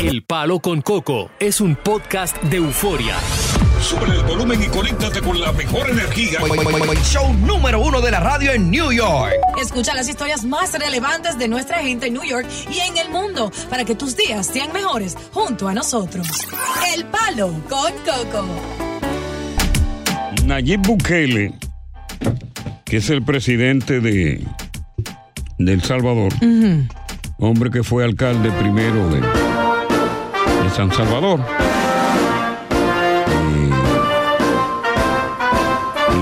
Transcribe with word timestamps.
El 0.00 0.22
Palo 0.22 0.60
con 0.60 0.82
Coco 0.82 1.30
es 1.38 1.60
un 1.60 1.76
podcast 1.76 2.36
de 2.44 2.58
euforia. 2.58 3.16
Sube 3.80 4.04
el 4.06 4.22
volumen 4.24 4.62
y 4.62 4.66
conéctate 4.66 5.20
con 5.20 5.40
la 5.40 5.52
mejor 5.52 5.88
energía. 5.88 6.40
Show 7.04 7.32
número 7.34 7.80
uno 7.80 8.00
de 8.00 8.10
la 8.10 8.20
radio 8.20 8.52
en 8.52 8.70
New 8.70 8.92
York. 8.92 9.34
Escucha 9.60 9.94
las 9.94 10.08
historias 10.08 10.44
más 10.44 10.72
relevantes 10.78 11.38
de 11.38 11.48
nuestra 11.48 11.78
gente 11.78 12.08
en 12.08 12.14
New 12.14 12.24
York 12.24 12.46
y 12.70 12.80
en 12.80 12.96
el 12.98 13.10
mundo 13.10 13.50
para 13.70 13.84
que 13.84 13.94
tus 13.94 14.16
días 14.16 14.46
sean 14.46 14.72
mejores 14.72 15.16
junto 15.32 15.68
a 15.68 15.74
nosotros. 15.74 16.28
El 16.94 17.04
Palo 17.06 17.52
con 17.68 17.92
Coco. 18.04 18.46
Nayib 20.44 20.80
Bukele, 20.80 21.54
que 22.84 22.98
es 22.98 23.08
el 23.10 23.22
presidente 23.22 24.00
de, 24.00 24.44
de 25.58 25.72
El 25.72 25.82
Salvador, 25.82 26.32
hombre 27.38 27.70
que 27.70 27.82
fue 27.82 28.04
alcalde 28.04 28.50
primero 28.52 29.08
de, 29.08 29.20
de 29.20 29.43
San 30.74 30.90
Salvador, 30.90 31.38
eh, 33.28 33.70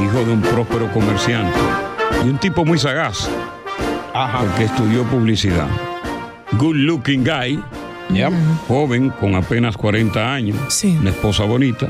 hijo 0.04 0.24
de 0.26 0.32
un 0.34 0.42
próspero 0.42 0.92
comerciante. 0.92 1.58
Y 2.22 2.28
un 2.28 2.36
tipo 2.36 2.62
muy 2.62 2.78
sagaz, 2.78 3.30
porque 4.12 4.64
estudió 4.64 5.04
publicidad. 5.04 5.68
Good 6.58 6.76
looking 6.76 7.24
guy, 7.24 7.64
joven 8.68 9.08
con 9.08 9.36
apenas 9.36 9.74
40 9.78 10.34
años, 10.34 10.84
una 11.00 11.08
esposa 11.08 11.44
bonita. 11.44 11.88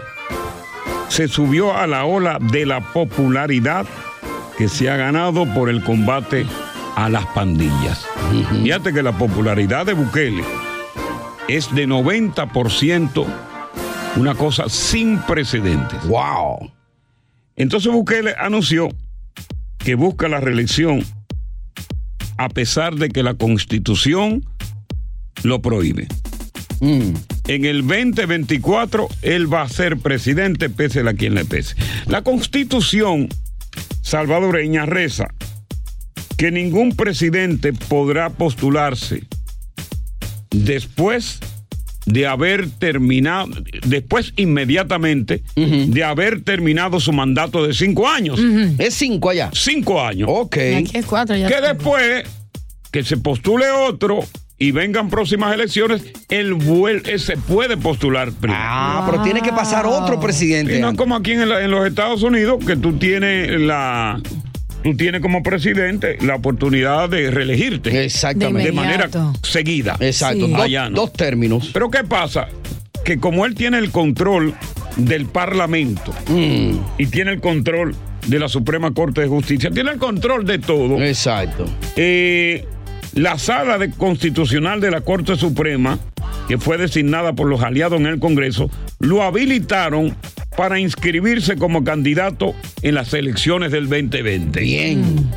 Se 1.09 1.27
subió 1.27 1.77
a 1.77 1.89
la 1.89 2.05
ola 2.05 2.39
de 2.41 2.65
la 2.65 2.81
popularidad 2.81 3.87
que 4.57 4.69
se 4.69 4.89
ha 4.89 4.97
ganado 4.97 5.53
por 5.53 5.69
el 5.69 5.83
combate 5.83 6.47
a 6.95 7.09
las 7.09 7.27
pandillas. 7.27 8.07
Fíjate 8.63 8.93
que 8.93 9.03
la 9.03 9.19
popularidad 9.19 9.85
de 9.85 9.95
Bukele 9.95 10.45
es 11.49 11.75
de 11.75 11.87
90%, 11.89 13.27
una 14.17 14.35
cosa 14.35 14.69
sin 14.69 15.19
precedentes. 15.19 16.03
¡Wow! 16.07 16.71
Entonces 17.57 17.93
Bukele 17.93 18.35
anunció 18.39 18.89
que 19.79 19.95
busca 19.95 20.29
la 20.29 20.41
reelección 20.41 21.05
a 22.39 22.49
pesar 22.49 22.95
de 22.95 23.09
que 23.09 23.23
la 23.23 23.35
constitución 23.35 24.45
lo 25.43 25.61
prohíbe. 25.61 26.09
En 26.81 27.65
el 27.65 27.87
2024 27.87 29.09
él 29.23 29.53
va 29.53 29.63
a 29.63 29.69
ser 29.69 29.99
presidente, 29.99 30.69
pese 30.69 31.01
a 31.01 31.15
quien 31.15 31.35
le 31.35 31.45
pese. 31.45 31.77
La 32.07 32.23
constitución 32.23 33.29
salvadoreña 34.01 34.87
reza 34.87 35.29
que 36.37 36.51
ningún 36.51 36.97
presidente 36.97 37.73
podrá 37.73 38.31
postularse 38.31 39.23
después 40.53 41.41
de 42.05 42.27
haber 42.27 42.69
terminado, 42.69 43.49
después 43.87 44.33
inmediatamente 44.37 45.43
de 45.55 46.05
haber 46.05 46.43
terminado 46.43 46.99
su 46.99 47.13
mandato 47.13 47.65
de 47.67 47.75
cinco 47.75 48.09
años. 48.09 48.41
Es 48.79 48.95
cinco 48.95 49.31
allá. 49.31 49.51
Cinco 49.53 50.03
años. 50.03 50.29
Ok. 50.31 50.57
Aquí 50.79 50.91
es 50.95 51.07
cuatro 51.07 51.37
ya. 51.37 51.47
Que 51.49 51.61
después 51.61 52.25
que 52.91 53.05
se 53.05 53.17
postule 53.17 53.71
otro 53.71 54.21
y 54.59 54.71
vengan 54.73 55.09
próximas 55.11 55.55
elecciones, 55.55 56.03
él 56.29 56.57
se 57.19 57.37
puede 57.37 57.77
postular 57.77 58.33
primero. 58.33 58.61
Ah, 58.63 59.07
pero 59.11 59.23
tiene 59.23 59.41
que 59.41 59.53
pasar 59.53 59.87
otro 59.87 60.21
presidente. 60.21 60.77
Y 60.77 60.81
no 60.81 60.91
es 60.91 60.97
como 60.97 61.15
aquí 61.17 61.33
en, 61.33 61.49
la- 61.49 61.65
en 61.65 61.71
los 61.71 61.87
Estados 61.87 62.23
Unidos, 62.23 62.65
que 62.67 62.77
tú 62.77 62.93
tienes 62.99 63.61
la. 63.61 64.21
Tú 64.83 64.97
tienes 64.97 65.21
como 65.21 65.43
presidente 65.43 66.19
la 66.23 66.35
oportunidad 66.37 67.09
de 67.09 67.31
reelegirte. 67.31 68.05
Exactamente. 68.05 68.71
De 68.71 68.73
manera 68.73 69.05
inmediato. 69.05 69.33
seguida. 69.43 69.97
Exacto. 70.01 70.47
Sí. 70.47 70.53
Dos, 70.53 70.61
Allá 70.61 70.89
no. 70.91 70.97
dos 70.97 71.13
términos. 71.13 71.71
Pero 71.73 71.91
¿qué 71.91 72.05
pasa? 72.05 72.49
Que 73.05 73.19
como 73.19 73.47
él 73.47 73.55
tiene 73.55 73.79
el 73.79 73.91
control 73.91 74.55
del 74.97 75.27
Parlamento 75.27 76.13
Mm, 76.29 76.73
y 76.99 77.07
tiene 77.07 77.31
el 77.33 77.41
control 77.41 77.95
de 78.27 78.39
la 78.39 78.49
Suprema 78.49 78.93
Corte 78.93 79.23
de 79.23 79.27
Justicia, 79.29 79.71
tiene 79.71 79.91
el 79.93 79.99
control 79.99 80.45
de 80.45 80.59
todo. 80.59 81.03
exacto. 81.03 81.65
Eh, 81.97 82.67
la 83.15 83.39
sala 83.39 83.79
de 83.79 83.91
constitucional 83.91 84.81
de 84.81 84.91
la 84.91 85.01
Corte 85.01 85.37
Suprema, 85.37 85.99
que 86.49 86.59
fue 86.59 86.77
designada 86.79 87.33
por 87.35 87.47
los 87.49 87.63
aliados 87.63 87.99
en 88.01 88.07
el 88.07 88.19
Congreso, 88.21 88.71
lo 89.01 89.23
habilitaron 89.23 90.15
para 90.57 90.79
inscribirse 90.79 91.57
como 91.57 91.85
candidato 91.85 92.55
en 92.83 92.95
las 92.95 93.13
elecciones 93.15 93.73
del 93.73 93.89
2020. 93.89 94.61
Bien. 94.61 95.31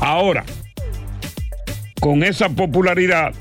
Ahora, 0.00 0.44
con 2.00 2.24
esa 2.24 2.48
popularidad, 2.48 3.32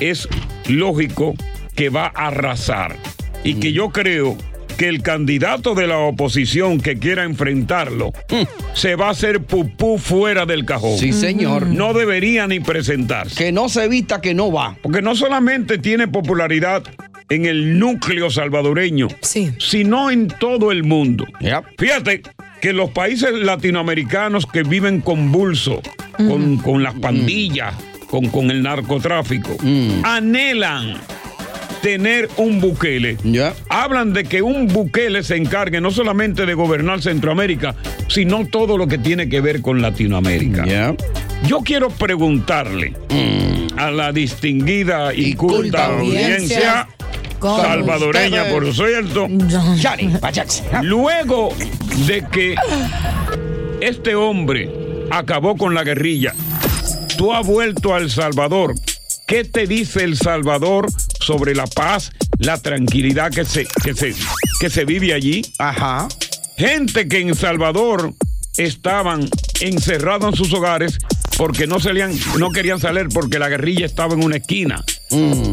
es 0.00 0.28
lógico 0.68 1.34
que 1.74 1.88
va 1.88 2.06
a 2.14 2.28
arrasar. 2.28 2.96
Y 3.42 3.54
que 3.54 3.72
yo 3.72 3.90
creo 3.90 4.36
que 4.78 4.88
el 4.88 5.02
candidato 5.02 5.74
de 5.74 5.86
la 5.86 5.98
oposición 5.98 6.80
que 6.80 6.98
quiera 6.98 7.24
enfrentarlo 7.24 8.12
se 8.72 8.96
va 8.96 9.08
a 9.08 9.10
hacer 9.10 9.42
pupú 9.42 9.98
fuera 9.98 10.46
del 10.46 10.64
cajón. 10.64 10.98
Sí, 10.98 11.12
señor. 11.12 11.66
No 11.66 11.92
debería 11.92 12.46
ni 12.46 12.60
presentarse. 12.60 13.36
Que 13.36 13.52
no 13.52 13.68
se 13.68 13.84
evita 13.84 14.20
que 14.20 14.34
no 14.34 14.50
va. 14.50 14.76
Porque 14.82 15.02
no 15.02 15.14
solamente 15.14 15.78
tiene 15.78 16.08
popularidad 16.08 16.82
en 17.28 17.46
el 17.46 17.78
núcleo 17.78 18.30
salvadoreño, 18.30 19.08
Sí. 19.22 19.50
sino 19.58 20.10
en 20.10 20.28
todo 20.28 20.70
el 20.72 20.84
mundo. 20.84 21.24
Yep. 21.40 21.64
Fíjate 21.78 22.22
que 22.60 22.72
los 22.72 22.90
países 22.90 23.32
latinoamericanos 23.32 24.46
que 24.46 24.62
viven 24.62 25.00
convulso 25.00 25.80
con, 26.16 26.58
con 26.58 26.82
las 26.82 26.94
pandillas, 26.94 27.74
con, 28.08 28.28
con 28.28 28.50
el 28.50 28.62
narcotráfico, 28.62 29.56
anhelan 30.02 30.94
tener 31.82 32.30
un 32.38 32.60
Bukele. 32.60 33.18
Hablan 33.68 34.12
de 34.14 34.24
que 34.24 34.40
un 34.40 34.68
Bukele 34.68 35.22
se 35.22 35.36
encargue 35.36 35.80
no 35.80 35.90
solamente 35.90 36.46
de 36.46 36.54
gobernar 36.54 37.02
Centroamérica, 37.02 37.74
sino 38.08 38.46
todo 38.46 38.78
lo 38.78 38.86
que 38.88 38.96
tiene 38.98 39.28
que 39.28 39.40
ver 39.42 39.60
con 39.60 39.82
Latinoamérica. 39.82 40.64
Yo 41.46 41.60
quiero 41.60 41.90
preguntarle 41.90 42.94
a 43.76 43.90
la 43.90 44.12
distinguida 44.12 45.12
y, 45.12 45.30
Y 45.30 45.34
culta, 45.34 45.56
culta 45.56 45.84
audiencia 45.86 46.88
Salvadoreña, 47.44 48.42
ustedes. 48.42 48.52
por 48.52 48.74
cierto, 48.74 49.28
luego 50.82 51.54
de 52.06 52.24
que 52.30 52.54
este 53.80 54.14
hombre 54.14 54.70
acabó 55.10 55.56
con 55.56 55.74
la 55.74 55.84
guerrilla, 55.84 56.34
tú 57.16 57.32
has 57.32 57.46
vuelto 57.46 57.94
a 57.94 57.98
El 57.98 58.10
Salvador. 58.10 58.74
¿Qué 59.26 59.44
te 59.44 59.66
dice 59.66 60.04
El 60.04 60.16
Salvador 60.16 60.86
sobre 61.20 61.54
la 61.54 61.66
paz, 61.66 62.12
la 62.38 62.58
tranquilidad 62.58 63.30
que 63.30 63.44
se, 63.44 63.66
que 63.82 63.94
se, 63.94 64.14
que 64.60 64.68
se 64.68 64.84
vive 64.84 65.14
allí? 65.14 65.42
Ajá. 65.58 66.08
Gente 66.56 67.08
que 67.08 67.20
en 67.20 67.34
Salvador 67.34 68.12
estaban 68.56 69.28
encerrados 69.60 70.30
en 70.30 70.36
sus 70.36 70.52
hogares 70.52 70.98
porque 71.36 71.66
no, 71.66 71.80
salían, 71.80 72.12
no 72.38 72.50
querían 72.50 72.78
salir 72.78 73.08
porque 73.12 73.38
la 73.38 73.48
guerrilla 73.48 73.86
estaba 73.86 74.14
en 74.14 74.24
una 74.24 74.36
esquina. 74.36 74.84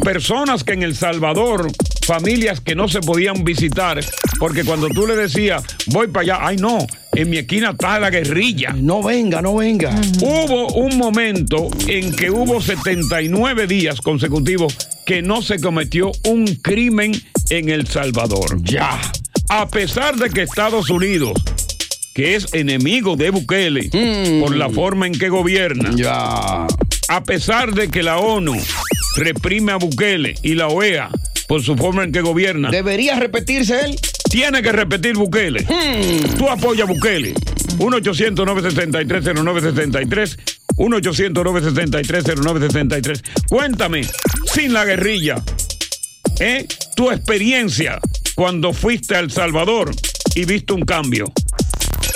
Personas 0.04 0.64
que 0.64 0.74
en 0.74 0.84
El 0.84 0.96
Salvador 0.96 1.72
familias 2.06 2.60
que 2.60 2.76
no 2.76 2.88
se 2.88 3.00
podían 3.00 3.44
visitar, 3.44 4.04
porque 4.40 4.64
cuando 4.64 4.88
tú 4.90 5.06
le 5.08 5.16
decías, 5.16 5.64
voy 5.88 6.08
para 6.08 6.22
allá, 6.36 6.48
ay 6.48 6.58
no, 6.58 6.80
en 7.14 7.30
mi 7.30 7.38
esquina 7.38 7.72
está 7.72 8.00
la 8.00 8.10
guerrilla. 8.10 8.74
No 8.76 9.02
venga, 9.04 9.42
no 9.42 9.56
venga. 9.56 9.96
Hubo 10.22 10.68
un 10.74 10.98
momento 10.98 11.70
en 11.88 12.12
que 12.14 12.32
hubo 12.32 12.62
79 12.62 13.68
días 13.68 14.02
consecutivos 14.02 14.76
que 15.06 15.22
no 15.22 15.42
se 15.42 15.60
cometió 15.60 16.12
un 16.26 16.46
crimen 16.62 17.12
en 17.50 17.70
El 17.70 17.88
Salvador. 17.88 18.62
Ya. 18.64 19.00
A 19.50 19.68
pesar 19.70 20.16
de 20.16 20.30
que 20.30 20.42
Estados 20.44 20.90
Unidos, 20.90 21.34
que 22.14 22.36
es 22.36 22.54
enemigo 22.54 23.16
de 23.16 23.30
Bukele 23.30 23.90
por 24.42 24.56
la 24.56 24.70
forma 24.70 25.08
en 25.08 25.14
que 25.14 25.30
gobierna, 25.30 25.92
Ya. 25.96 26.66
a 27.10 27.24
pesar 27.26 27.74
de 27.74 27.90
que 27.90 28.04
la 28.04 28.18
ONU 28.18 28.54
reprime 29.16 29.72
a 29.72 29.78
Bukele 29.78 30.36
y 30.44 30.54
la 30.56 30.68
OEA 30.68 31.10
por 31.48 31.64
su 31.64 31.76
forma 31.76 32.04
en 32.04 32.12
que 32.12 32.22
gobierna, 32.22 32.70
¿Debería 32.70 33.18
repetirse 33.20 33.80
él? 33.86 33.98
tiene 34.30 34.62
que 34.62 34.72
repetir 34.72 35.16
Bukele. 35.16 35.66
Tú 36.38 36.48
apoyas 36.50 36.88
a 36.88 36.92
Bukele. 36.92 37.34
1-800-963-0963. 37.78 40.38
1-800-963-0963. 40.78 43.22
Cuéntame, 43.50 44.02
sin 44.54 44.74
la 44.74 44.86
guerrilla, 44.86 45.36
¿eh? 46.40 46.66
tu 46.96 47.12
experiencia 47.12 48.00
cuando 48.36 48.72
fuiste 48.74 49.16
a 49.16 49.20
El 49.20 49.32
Salvador 49.32 49.92
y 50.36 50.46
viste 50.46 50.72
un 50.74 50.84
cambio. 50.86 51.32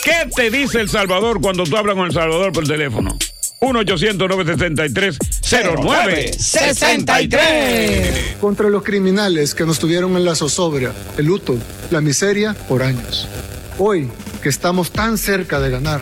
¿Qué 0.04 0.30
te 0.36 0.50
dice 0.50 0.80
El 0.80 0.90
Salvador 0.90 1.42
cuando 1.42 1.64
tú 1.66 1.76
hablas 1.76 1.96
con 1.96 2.06
El 2.06 2.14
Salvador 2.14 2.54
por 2.54 2.66
teléfono? 2.68 3.18
1-800-963-0963. 5.46 8.38
contra 8.40 8.70
los 8.70 8.84
criminales 8.84 9.54
que 9.54 9.66
nos 9.66 9.80
tuvieron 9.80 10.16
en 10.18 10.26
la 10.26 10.36
zozobra, 10.36 10.94
el 11.18 11.26
luto, 11.26 11.56
la 11.92 12.02
miseria 12.02 12.56
por 12.68 12.82
años. 12.82 13.28
Hoy, 13.78 14.10
que 14.42 14.50
estamos 14.50 14.92
tan 14.92 15.18
cerca 15.18 15.60
de 15.60 15.70
ganar, 15.70 16.02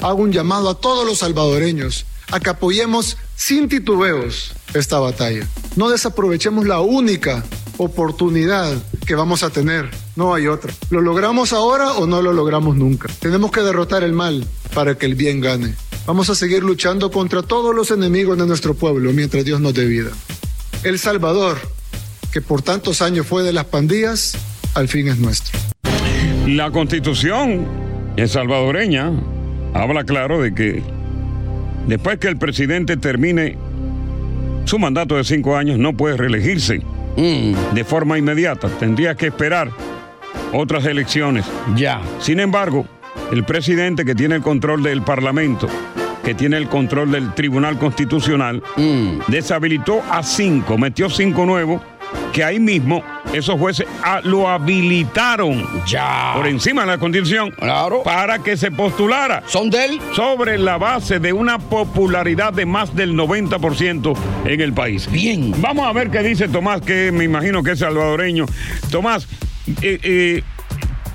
hago 0.00 0.22
un 0.22 0.32
llamado 0.32 0.70
a 0.70 0.80
todos 0.80 1.06
los 1.06 1.18
salvadoreños 1.18 2.06
a 2.30 2.40
que 2.40 2.50
apoyemos 2.50 3.18
sin 3.36 3.68
titubeos 3.68 4.52
esta 4.72 4.98
batalla. 4.98 5.46
No 5.76 5.90
desaprovechemos 5.90 6.66
la 6.66 6.80
única 6.80 7.44
oportunidad 7.76 8.74
que 9.06 9.14
vamos 9.14 9.42
a 9.42 9.50
tener. 9.50 9.90
No 10.16 10.34
hay 10.34 10.46
otra. 10.46 10.72
¿Lo 10.90 11.00
logramos 11.00 11.52
ahora 11.52 11.92
o 11.92 12.06
no 12.06 12.22
lo 12.22 12.32
logramos 12.32 12.76
nunca? 12.76 13.08
Tenemos 13.20 13.50
que 13.50 13.60
derrotar 13.60 14.02
el 14.02 14.12
mal 14.12 14.46
para 14.74 14.96
que 14.96 15.06
el 15.06 15.14
bien 15.14 15.40
gane. 15.40 15.74
Vamos 16.06 16.28
a 16.30 16.34
seguir 16.34 16.64
luchando 16.64 17.10
contra 17.10 17.42
todos 17.42 17.74
los 17.74 17.90
enemigos 17.92 18.36
de 18.36 18.46
nuestro 18.46 18.74
pueblo 18.74 19.12
mientras 19.12 19.44
Dios 19.44 19.60
nos 19.60 19.72
dé 19.72 19.84
vida. 19.84 20.10
El 20.82 20.98
Salvador, 20.98 21.58
que 22.32 22.40
por 22.40 22.60
tantos 22.60 23.02
años 23.02 23.26
fue 23.26 23.44
de 23.44 23.52
las 23.52 23.66
pandillas, 23.66 24.36
al 24.74 24.88
fin 24.88 25.06
es 25.08 25.18
nuestro. 25.18 25.58
La 26.46 26.72
constitución 26.72 27.66
salvadoreña 28.26 29.12
habla 29.74 30.04
claro 30.04 30.42
de 30.42 30.52
que 30.52 30.82
después 31.86 32.18
que 32.18 32.28
el 32.28 32.36
presidente 32.36 32.96
termine 32.96 33.56
su 34.64 34.78
mandato 34.78 35.16
de 35.16 35.24
cinco 35.24 35.56
años 35.56 35.78
no 35.78 35.96
puede 35.96 36.16
reelegirse 36.16 36.82
de 37.16 37.84
forma 37.84 38.18
inmediata. 38.18 38.68
Tendría 38.78 39.14
que 39.14 39.28
esperar 39.28 39.70
otras 40.52 40.84
elecciones. 40.84 41.44
Ya. 41.76 42.00
Sin 42.20 42.40
embargo, 42.40 42.86
el 43.32 43.44
presidente 43.44 44.04
que 44.04 44.14
tiene 44.14 44.36
el 44.36 44.42
control 44.42 44.82
del 44.82 45.02
Parlamento, 45.02 45.66
que 46.24 46.34
tiene 46.34 46.56
el 46.58 46.68
control 46.68 47.10
del 47.10 47.32
Tribunal 47.34 47.78
Constitucional, 47.78 48.62
deshabilitó 49.28 50.02
a 50.10 50.22
cinco, 50.22 50.78
metió 50.78 51.08
cinco 51.10 51.44
nuevos, 51.46 51.80
que 52.32 52.44
ahí 52.44 52.60
mismo 52.60 53.02
esos 53.32 53.58
jueces 53.58 53.86
ah, 54.04 54.20
lo 54.22 54.48
habilitaron 54.48 55.66
Ya. 55.86 56.32
por 56.36 56.46
encima 56.46 56.82
de 56.82 56.88
la 56.88 56.98
constitución 56.98 57.50
Claro. 57.52 58.02
para 58.02 58.38
que 58.40 58.56
se 58.58 58.70
postulara 58.70 59.42
¿Son 59.46 59.70
de 59.70 59.84
él? 59.86 60.00
sobre 60.14 60.58
la 60.58 60.76
base 60.76 61.18
de 61.20 61.32
una 61.32 61.58
popularidad 61.58 62.52
de 62.52 62.66
más 62.66 62.94
del 62.94 63.14
90% 63.14 64.14
en 64.44 64.60
el 64.60 64.72
país. 64.74 65.10
Bien. 65.10 65.54
Vamos 65.58 65.86
a 65.86 65.92
ver 65.92 66.10
qué 66.10 66.22
dice 66.22 66.48
Tomás, 66.48 66.82
que 66.82 67.10
me 67.12 67.24
imagino 67.24 67.62
que 67.62 67.72
es 67.72 67.78
salvadoreño. 67.78 68.44
Tomás, 68.90 69.26
eh, 69.82 69.98
eh, 70.02 70.42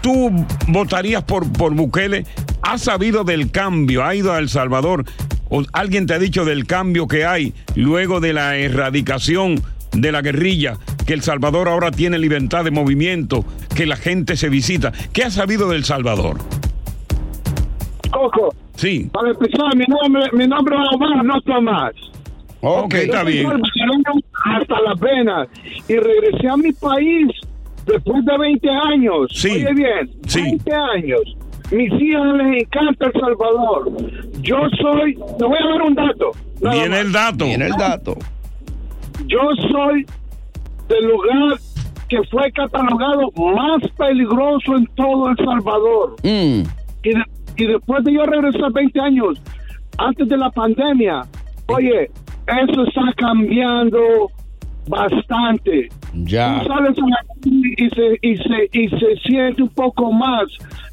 ¿tú 0.07 0.31
votarías 0.69 1.21
por, 1.25 1.51
por 1.51 1.73
Bukele? 1.73 2.23
¿Has 2.61 2.83
sabido 2.83 3.25
del 3.25 3.51
cambio? 3.51 4.05
¿Ha 4.05 4.15
ido 4.15 4.31
a 4.31 4.39
El 4.39 4.47
Salvador? 4.47 5.03
¿O 5.49 5.63
alguien 5.73 6.05
te 6.05 6.13
ha 6.13 6.19
dicho 6.19 6.45
del 6.45 6.65
cambio 6.65 7.09
que 7.09 7.25
hay 7.25 7.53
luego 7.75 8.21
de 8.21 8.31
la 8.31 8.55
erradicación 8.55 9.61
de 9.91 10.11
la 10.13 10.21
guerrilla? 10.21 10.77
Que 11.05 11.13
El 11.13 11.23
Salvador 11.23 11.67
ahora 11.67 11.91
tiene 11.91 12.19
libertad 12.19 12.63
de 12.63 12.71
movimiento, 12.71 13.43
que 13.75 13.85
la 13.85 13.97
gente 13.97 14.37
se 14.37 14.47
visita. 14.47 14.93
¿Qué 15.11 15.23
has 15.25 15.33
sabido 15.33 15.67
del 15.67 15.83
Salvador? 15.83 16.37
Coco, 18.09 18.55
Sí. 18.75 19.09
para 19.11 19.31
empezar, 19.31 19.75
mi 19.75 19.83
nombre, 19.87 20.23
mi 20.31 20.47
nombre 20.47 20.73
es 20.75 20.95
Omar, 20.95 21.25
no 21.25 21.41
Tomás. 21.41 21.91
Ok, 22.61 22.93
está 22.93 23.23
Yo 23.23 23.23
soy 23.25 23.33
bien. 23.33 23.47
hasta 24.45 24.81
las 24.87 24.99
venas 25.01 25.49
y 25.89 25.95
regresé 25.97 26.47
a 26.47 26.55
mi 26.55 26.71
país 26.71 27.27
después 27.87 28.23
de 28.25 28.37
20 28.37 28.69
años. 28.69 29.27
Sí, 29.33 29.49
Oye 29.51 29.73
bien, 29.73 30.09
sí. 30.27 30.41
20 30.41 30.71
años. 30.73 31.21
Mis 31.71 31.91
hijos 32.01 32.27
les 32.37 32.63
encanta 32.63 33.07
El 33.07 33.13
Salvador. 33.19 33.91
Yo 34.41 34.57
soy, 34.81 35.15
te 35.37 35.45
voy 35.45 35.57
a 35.61 35.67
dar 35.69 35.81
un 35.81 35.95
dato. 35.95 36.31
Viene 36.61 36.99
el 37.01 37.11
dato. 37.11 37.45
Tiene 37.45 37.65
el 37.65 37.73
dato. 37.73 38.15
Yo 39.25 39.39
soy 39.71 40.05
del 40.87 41.07
lugar 41.07 41.59
que 42.07 42.23
fue 42.31 42.49
catalogado 42.53 43.29
más 43.35 43.81
peligroso 43.97 44.77
en 44.77 44.85
todo 44.95 45.29
El 45.29 45.35
Salvador. 45.37 46.15
Mm. 46.23 46.61
y, 47.03 47.09
de- 47.09 47.25
y 47.57 47.65
después 47.65 48.03
de 48.05 48.13
yo 48.13 48.23
regresar 48.25 48.71
20 48.71 48.99
años, 49.01 49.41
antes 49.97 50.29
de 50.29 50.37
la 50.37 50.49
pandemia, 50.51 51.23
oye, 51.67 52.09
eso 52.47 52.83
está 52.83 53.01
cambiando 53.17 53.99
bastante. 54.87 55.89
Ya. 56.13 56.61
Tú 56.61 56.67
sales 56.67 56.97
a 56.97 57.07
la 57.07 57.17
calle 57.27 57.73
y 57.77 57.89
se, 57.89 58.19
y, 58.21 58.37
se, 58.37 58.69
y 58.71 58.89
se 58.89 59.15
siente 59.25 59.63
un 59.63 59.69
poco 59.69 60.11
más 60.11 60.43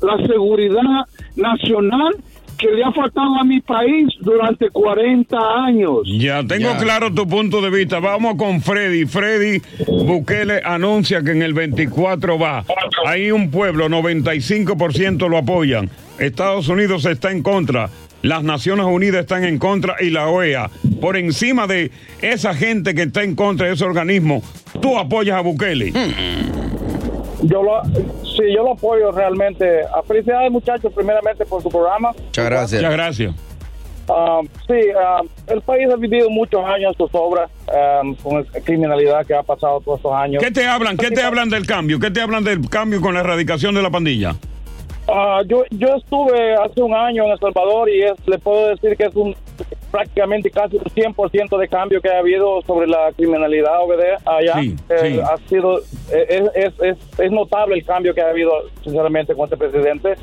la 0.03 0.17
seguridad 0.27 1.07
nacional 1.37 2.15
que 2.59 2.71
le 2.71 2.85
ha 2.85 2.93
faltado 2.93 3.35
a 3.35 3.43
mi 3.45 3.61
país 3.61 4.07
durante 4.21 4.71
40 4.71 5.37
años. 5.67 6.03
Ya, 6.07 6.43
tengo 6.45 6.71
Ya. 6.73 6.79
claro 6.79 7.13
tu 7.13 7.27
punto 7.27 7.61
de 7.61 7.69
vista. 7.69 7.99
Vamos 7.99 8.37
con 8.37 8.61
Freddy. 8.61 9.07
Freddy 9.07 9.61
Bukele 9.89 10.61
anuncia 10.65 11.21
que 11.23 11.33
en 11.33 11.43
el 11.43 11.53
24 11.53 12.39
va. 12.39 12.65
Hay 13.07 13.33
un 13.33 13.51
pueblo, 13.51 13.89
95% 13.89 15.29
lo 15.29 15.39
apoyan. 15.39 15.91
Estados 16.19 16.69
Unidos 16.69 17.05
está 17.07 17.33
en 17.33 17.43
contra. 17.43 17.91
Las 18.25 18.43
Naciones 18.43 18.87
Unidas 18.87 19.21
están 19.21 19.45
en 19.45 19.59
contra 19.59 19.97
y 20.01 20.09
la 20.09 20.29
OEA. 20.29 20.71
Por 20.99 21.19
encima 21.19 21.67
de 21.67 21.91
esa 22.23 22.55
gente 22.55 22.95
que 22.95 23.03
está 23.03 23.23
en 23.23 23.37
contra 23.37 23.67
de 23.67 23.75
ese 23.75 23.85
organismo, 23.85 24.43
tú 24.81 24.97
apoyas 24.99 25.37
a 25.37 25.43
Bukele. 25.43 25.93
Yo 27.43 27.63
lo, 27.63 27.83
sí, 28.23 28.45
yo 28.57 28.63
lo 28.65 28.73
apoyo 28.73 29.13
realmente. 29.13 29.83
A 29.83 30.03
felicidades 30.03 30.51
muchachos, 30.51 30.91
primeramente 30.95 31.45
por 31.45 31.63
su 31.63 31.69
programa. 31.69 32.13
Muchas 32.13 32.47
gracias. 32.47 32.81
Muchas 32.81 32.95
gracias. 32.95 33.35
Ah, 34.09 34.41
sí, 34.67 34.81
ah, 34.99 35.21
el 35.49 35.61
país 35.61 35.87
ha 35.93 35.97
vivido 35.97 36.31
muchos 36.31 36.65
años 36.65 36.97
sus 36.97 37.11
obras 37.13 37.51
con 38.23 38.43
la 38.43 38.61
criminalidad 38.63 39.27
que 39.27 39.35
ha 39.35 39.43
pasado 39.43 39.83
todos 39.83 39.99
estos 39.99 40.15
años. 40.15 40.43
¿Qué 40.43 40.51
te 40.51 40.67
hablan? 40.67 40.97
¿Qué 40.97 41.11
te 41.11 41.23
hablan 41.23 41.51
del 41.51 41.67
cambio? 41.67 42.01
¿Qué 42.01 42.11
te 42.11 42.23
hablan 42.23 42.43
del 42.43 42.71
cambio 42.71 43.03
con 43.03 43.13
la 43.13 43.21
erradicación 43.21 43.75
de 43.75 43.83
la 43.83 43.91
pandilla? 43.91 44.35
Ah, 45.07 45.43
yo, 45.47 45.65
yo 45.71 45.89
estuve 45.97 46.55
hace 46.55 46.83
un 46.83 46.95
año 46.95 47.25
en 47.25 47.33
El 47.33 47.39
Salvador 47.39 47.91
y 47.91 48.03
es, 48.03 48.13
le 48.27 48.39
puedo 48.39 48.69
decir 48.69 48.97
que 48.97 49.05
es 49.05 49.15
un 49.15 49.35
prácticamente 49.91 50.51
casi 50.51 50.77
un 50.77 50.83
100% 50.83 51.57
de 51.57 51.69
cambio 51.69 52.01
que 52.01 52.09
ha 52.09 52.19
habido 52.19 52.63
sobre 52.63 52.89
la 52.89 53.13
criminalidad 53.17 53.81
OBD 53.83 54.03
allá. 54.27 54.61
Sí, 54.61 54.77
Eh, 54.89 55.13
sí. 55.15 55.21
Ha 55.21 55.37
sido, 55.49 55.79
eh, 56.11 56.27
es, 56.29 56.43
es, 56.55 56.75
es, 56.83 56.97
es 57.21 57.31
notable 57.31 57.77
el 57.77 57.85
cambio 57.85 58.13
que 58.15 58.21
ha 58.21 58.31
habido, 58.31 58.51
sinceramente, 58.83 59.35
con 59.35 59.45
este 59.45 59.57
presidente. 59.57 60.15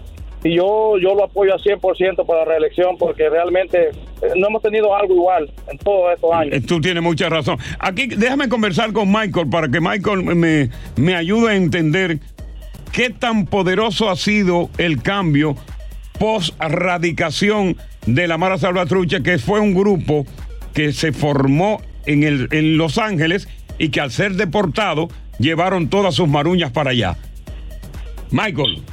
Y 0.43 0.55
yo, 0.55 0.97
yo 0.97 1.13
lo 1.13 1.25
apoyo 1.25 1.53
al 1.53 1.59
100% 1.61 2.25
para 2.25 2.39
la 2.39 2.45
reelección 2.45 2.97
porque 2.97 3.29
realmente 3.29 3.89
eh, 3.89 4.31
no 4.35 4.47
hemos 4.47 4.63
tenido 4.63 4.95
algo 4.95 5.13
igual 5.13 5.51
en 5.71 5.77
todos 5.77 6.15
estos 6.15 6.33
años. 6.33 6.65
Tú 6.65 6.81
tienes 6.81 7.03
mucha 7.03 7.29
razón. 7.29 7.57
Aquí 7.77 8.07
déjame 8.07 8.49
conversar 8.49 8.91
con 8.91 9.11
Michael 9.11 9.47
para 9.51 9.69
que 9.69 9.79
Michael 9.79 10.23
me, 10.23 10.69
me 10.95 11.15
ayude 11.15 11.51
a 11.51 11.55
entender 11.55 12.17
qué 12.91 13.09
tan 13.09 13.45
poderoso 13.45 14.09
ha 14.09 14.15
sido 14.15 14.69
el 14.77 15.01
cambio 15.01 15.55
post 16.19 16.53
radicación 16.59 17.77
de 18.05 18.27
la 18.27 18.37
Mara 18.37 18.57
Salvatrucha, 18.57 19.21
que 19.21 19.37
fue 19.37 19.59
un 19.59 19.73
grupo 19.73 20.25
que 20.73 20.93
se 20.93 21.11
formó 21.11 21.81
en, 22.05 22.23
el, 22.23 22.47
en 22.51 22.77
Los 22.77 22.97
Ángeles 22.97 23.47
y 23.79 23.89
que 23.89 24.01
al 24.01 24.11
ser 24.11 24.33
deportado 24.33 25.09
llevaron 25.39 25.89
todas 25.89 26.15
sus 26.15 26.27
maruñas 26.27 26.71
para 26.71 26.91
allá. 26.91 27.17
Michael. 28.31 28.83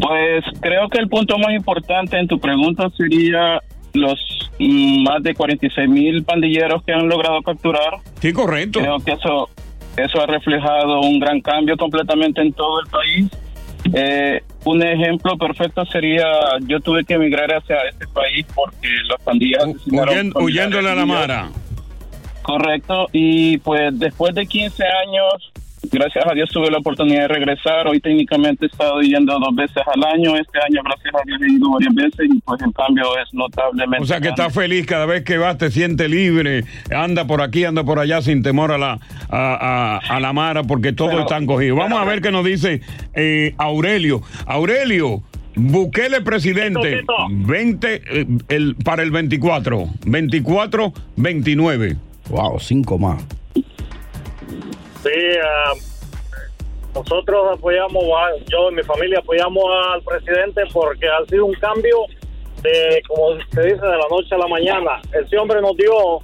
Pues 0.00 0.44
creo 0.60 0.88
que 0.88 0.98
el 0.98 1.08
punto 1.08 1.36
más 1.38 1.52
importante 1.52 2.18
en 2.18 2.26
tu 2.26 2.38
pregunta 2.38 2.88
sería 2.96 3.60
los 3.92 4.18
más 4.58 5.22
de 5.22 5.34
46 5.34 5.88
mil 5.88 6.24
pandilleros 6.24 6.82
que 6.84 6.92
han 6.92 7.08
logrado 7.08 7.42
capturar. 7.42 7.98
Sí, 8.20 8.32
correcto. 8.32 8.80
Creo 8.80 8.98
que 9.00 9.12
eso 9.12 9.50
Eso 9.98 10.22
ha 10.22 10.26
reflejado 10.26 11.00
un 11.00 11.18
gran 11.18 11.40
cambio 11.40 11.76
completamente 11.76 12.40
en 12.40 12.52
todo 12.52 12.80
el 12.80 12.86
país. 12.86 13.26
Eh, 13.92 14.42
un 14.64 14.82
ejemplo 14.82 15.36
perfecto 15.36 15.84
sería, 15.86 16.26
yo 16.66 16.80
tuve 16.80 17.04
que 17.04 17.14
emigrar 17.14 17.52
hacia 17.52 17.76
este 17.90 18.06
país 18.08 18.46
porque 18.54 18.88
las 19.08 19.20
pandillas... 19.22 19.64
Huyendo, 19.86 20.40
huyéndole 20.40 20.90
a 20.90 20.94
la 20.94 21.06
mara. 21.06 21.48
Correcto, 22.42 23.08
y 23.12 23.58
pues 23.58 23.98
después 23.98 24.34
de 24.34 24.46
15 24.46 24.84
años, 24.84 25.52
gracias 25.90 26.24
a 26.26 26.34
Dios 26.34 26.50
tuve 26.50 26.70
la 26.70 26.78
oportunidad 26.78 27.22
de 27.22 27.28
regresar. 27.28 27.86
Hoy 27.88 28.00
técnicamente 28.00 28.64
he 28.64 28.68
estado 28.68 29.00
yendo 29.00 29.38
dos 29.38 29.54
veces 29.54 29.82
al 29.94 30.04
año. 30.04 30.36
Este 30.36 30.58
año, 30.58 30.80
gracias 30.84 31.14
a 31.14 31.18
Dios, 31.26 31.40
he 31.42 31.52
ido 31.52 31.70
varias 31.70 31.94
veces 31.94 32.26
y 32.34 32.40
pues 32.40 32.60
el 32.62 32.72
cambio 32.72 33.04
es 33.18 33.32
notablemente. 33.32 34.02
O 34.02 34.06
sea 34.06 34.18
que 34.18 34.26
grande. 34.28 34.42
está 34.42 34.50
feliz 34.60 34.86
cada 34.86 35.06
vez 35.06 35.24
que 35.24 35.38
vas, 35.38 35.58
te 35.58 35.70
siente 35.70 36.08
libre, 36.08 36.64
anda 36.94 37.26
por 37.26 37.42
aquí, 37.42 37.64
anda 37.64 37.84
por 37.84 37.98
allá 37.98 38.22
sin 38.22 38.42
temor 38.42 38.72
a 38.72 38.78
la, 38.78 38.98
a, 39.30 39.98
a- 40.00 40.16
a 40.16 40.20
la 40.20 40.32
mara, 40.32 40.62
porque 40.64 40.92
todos 40.92 41.20
están 41.20 41.46
cogidos. 41.46 41.78
Vamos 41.78 42.00
a 42.00 42.04
ver 42.04 42.20
qué 42.20 42.30
nos 42.30 42.44
dice 42.44 42.80
eh, 43.14 43.54
Aurelio. 43.58 44.22
Aurelio, 44.46 45.22
Bukele 45.54 46.20
presidente, 46.20 47.02
20, 47.30 47.94
eh, 47.94 48.26
el, 48.48 48.76
para 48.76 49.02
el 49.02 49.10
24, 49.10 49.86
24, 50.06 50.92
29. 51.16 51.96
Wow, 52.30 52.60
cinco 52.60 52.98
más. 52.98 53.24
Sí, 55.08 55.38
ah, 55.42 55.72
nosotros 56.94 57.56
apoyamos, 57.56 58.04
yo 58.48 58.70
y 58.70 58.74
mi 58.74 58.82
familia 58.82 59.20
apoyamos 59.20 59.64
al 59.92 60.02
presidente 60.02 60.62
porque 60.72 61.06
ha 61.06 61.24
sido 61.26 61.46
un 61.46 61.54
cambio 61.54 61.96
de, 62.62 63.02
como 63.06 63.38
se 63.54 63.62
dice, 63.62 63.80
de 63.80 63.96
la 63.96 64.06
noche 64.10 64.34
a 64.34 64.38
la 64.38 64.48
mañana. 64.48 65.00
Ese 65.12 65.38
hombre 65.38 65.60
nos 65.62 65.76
dio 65.76 66.20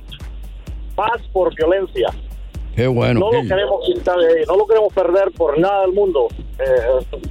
paz 0.95 1.23
por 1.33 1.55
violencia. 1.55 2.09
Qué 2.75 2.89
bueno. 2.89 3.21
no 3.21 3.31
lo 3.31 3.43
queremos 3.43 3.87
quitar, 3.87 4.19
eh, 4.21 4.45
no 4.49 4.57
lo 4.57 4.67
queremos 4.67 4.93
perder 4.93 5.31
por 5.37 5.57
nada 5.59 5.83
del 5.83 5.93
mundo. 5.93 6.27
Eh, 6.59 6.65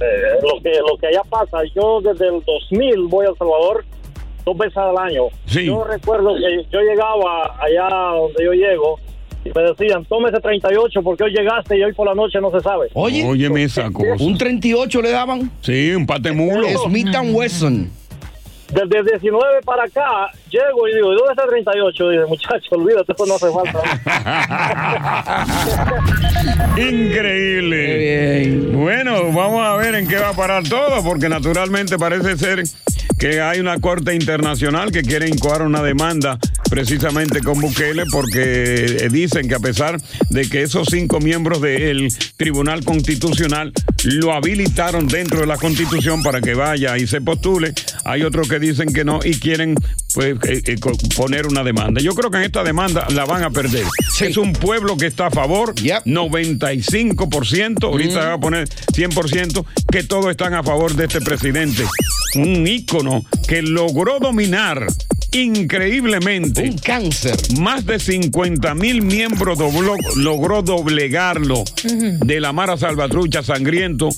eh, 0.00 0.38
lo 0.42 0.60
que 0.62 0.78
lo 0.80 0.96
que 0.98 1.06
allá 1.08 1.22
pasa, 1.28 1.58
yo 1.74 2.00
desde 2.00 2.28
el 2.28 2.42
2000 2.42 3.06
voy 3.08 3.26
a 3.26 3.30
El 3.30 3.36
Salvador 3.36 3.84
dos 4.44 4.56
veces 4.56 4.76
al 4.78 4.96
año. 4.96 5.28
Yo 5.46 5.84
recuerdo 5.84 6.34
que 6.36 6.64
yo 6.70 6.80
llegaba 6.80 7.56
allá 7.60 7.88
donde 7.88 8.42
yo 8.42 8.52
llego 8.52 8.98
y 9.44 9.50
me 9.54 9.62
decían, 9.62 10.04
tómese 10.06 10.40
38 10.40 11.02
porque 11.02 11.24
hoy 11.24 11.32
llegaste 11.32 11.76
y 11.76 11.82
hoy 11.82 11.92
por 11.92 12.06
la 12.06 12.14
noche 12.14 12.40
no 12.40 12.50
se 12.50 12.60
sabe. 12.60 12.88
Oye, 12.94 13.24
Óyeme 13.26 13.64
esa 13.64 13.90
cosa. 13.90 14.22
un 14.24 14.38
38 14.38 15.02
le 15.02 15.10
daban. 15.10 15.50
Sí, 15.60 15.94
un 15.94 16.06
patemulo. 16.06 16.66
Smith 16.86 17.14
and 17.14 17.34
Wesson. 17.34 17.90
Desde 18.72 18.98
el 18.98 19.04
19 19.04 19.60
para 19.64 19.84
acá, 19.84 20.30
llego 20.50 20.88
y 20.88 20.94
digo, 20.94 21.12
¿y 21.12 21.16
dónde 21.16 21.32
está 21.32 21.44
el 21.44 21.50
38? 21.50 22.08
Dice, 22.08 22.24
muchacho, 22.26 22.74
olvídate, 22.74 23.12
eso 23.12 23.26
no 23.26 23.34
hace 23.34 23.52
falta. 23.52 23.80
Increíble. 26.80 28.58
Bueno, 28.72 29.30
vamos 29.32 29.64
a 29.64 29.76
ver 29.76 29.94
en 29.94 30.08
qué 30.08 30.16
va 30.16 30.30
a 30.30 30.32
parar 30.32 30.64
todo, 30.68 31.04
porque 31.04 31.28
naturalmente 31.28 31.98
parece 31.98 32.36
ser 32.36 32.64
que 33.18 33.40
hay 33.40 33.60
una 33.60 33.80
corte 33.80 34.14
internacional 34.14 34.92
que 34.92 35.02
quiere 35.02 35.28
incoar 35.28 35.62
una 35.62 35.82
demanda 35.82 36.38
precisamente 36.70 37.40
con 37.40 37.60
Bukele 37.60 38.04
porque 38.10 38.84
eh, 38.84 39.08
dicen 39.10 39.48
que 39.48 39.54
a 39.54 39.60
pesar 39.60 40.00
de 40.30 40.48
que 40.48 40.62
esos 40.62 40.88
cinco 40.90 41.20
miembros 41.20 41.60
del 41.60 42.08
Tribunal 42.36 42.84
Constitucional 42.84 43.72
lo 44.04 44.32
habilitaron 44.32 45.06
dentro 45.06 45.40
de 45.40 45.46
la 45.46 45.56
Constitución 45.56 46.22
para 46.22 46.40
que 46.40 46.54
vaya 46.54 46.96
y 46.98 47.06
se 47.06 47.20
postule, 47.20 47.72
hay 48.04 48.22
otros 48.22 48.48
que 48.48 48.58
dicen 48.58 48.92
que 48.92 49.04
no 49.04 49.20
y 49.24 49.38
quieren 49.38 49.76
pues 50.14 50.36
eh, 50.48 50.62
eh, 50.66 50.76
poner 51.16 51.46
una 51.46 51.64
demanda. 51.64 52.00
Yo 52.00 52.14
creo 52.14 52.30
que 52.30 52.38
en 52.38 52.44
esta 52.44 52.64
demanda 52.64 53.06
la 53.10 53.24
van 53.24 53.42
a 53.42 53.50
perder. 53.50 53.84
Es 54.20 54.36
un 54.36 54.52
pueblo 54.52 54.96
que 54.96 55.06
está 55.06 55.26
a 55.26 55.30
favor, 55.30 55.74
95%, 55.74 57.84
ahorita 57.84 58.20
va 58.20 58.34
a 58.34 58.40
poner 58.40 58.68
100%, 58.68 59.64
que 59.90 60.04
todos 60.04 60.30
están 60.30 60.54
a 60.54 60.62
favor 60.62 60.94
de 60.94 61.04
este 61.04 61.20
presidente. 61.20 61.84
Un 62.36 62.66
ícono 62.66 63.03
que 63.48 63.62
logró 63.62 64.18
dominar 64.20 64.86
increíblemente. 65.32 66.62
Un 66.62 66.78
cáncer. 66.78 67.36
Más 67.58 67.84
de 67.86 67.98
50 67.98 68.74
mil 68.74 69.02
miembros 69.02 69.58
dobló- 69.58 69.96
logró 70.16 70.62
doblegarlo 70.62 71.64
de 71.82 72.40
la 72.40 72.52
Mara 72.52 72.76
Salvatrucha 72.76 73.42
sangriento. 73.42 74.08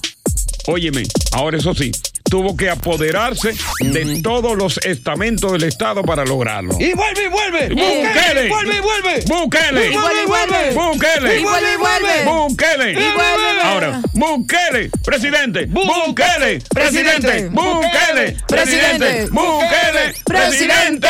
Óyeme, 0.66 1.04
ahora 1.32 1.58
eso 1.58 1.74
sí, 1.74 1.90
tuvo 2.30 2.56
que 2.56 2.70
apoderarse 2.70 3.54
de 3.80 4.20
todos 4.22 4.56
los 4.56 4.78
estamentos 4.78 5.52
del 5.52 5.64
Estado 5.64 6.02
para 6.02 6.24
lograrlo. 6.24 6.74
Y 6.78 6.92
vuelve 6.94 7.24
y 7.24 7.28
vuelve. 7.28 7.68
Bukele. 7.68 8.46
Y 8.46 8.50
vuelve 8.50 8.76
y 8.76 8.80
vuelve. 8.80 9.24
Bukele. 9.26 9.90
Y 9.90 9.96
vuelve 9.96 10.22
y 10.22 10.26
vuelve. 10.26 10.72
Bukele. 10.74 11.40
Y 11.40 11.42
vuelve 11.44 11.72
y 11.72 11.76
vuelve. 11.76 12.24
Bukele. 12.24 12.92
Y 12.92 12.94
vuelve. 12.94 13.62
Ahora, 13.62 14.00
Bukele, 14.12 14.90
presidente. 15.04 15.66
Bukele, 15.66 16.60
presidente. 16.70 17.48
Bukele, 17.48 18.36
presidente. 18.46 19.26
Bukele, 19.30 20.14
presidente. 20.24 21.08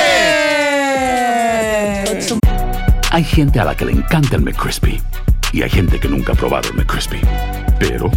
Hay 3.11 3.25
gente 3.25 3.61
a 3.61 3.65
la 3.65 3.75
que 3.75 3.85
le 3.85 3.93
encanta 3.93 4.37
el 4.37 4.43
McCrispy 4.43 5.01
y 5.53 5.63
hay 5.63 5.71
gente 5.71 5.99
que 5.99 6.09
nunca 6.09 6.33
ha 6.33 6.37
probado 6.37 6.69
el 6.69 6.75
McCrispy. 6.75 7.21
Pero 7.79 8.11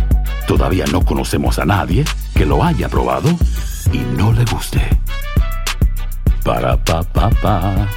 todavía 0.50 0.86
no 0.91 1.06
conocemos 1.06 1.60
a 1.60 1.65
nadie 1.65 2.03
que 2.34 2.44
lo 2.44 2.63
haya 2.63 2.89
probado 2.89 3.29
y 3.94 4.00
no 4.00 4.34
le 4.34 4.44
guste. 4.46 4.82
Para 6.44 6.75
pa 6.84 7.03
pa 7.03 7.29
pa. 7.29 7.88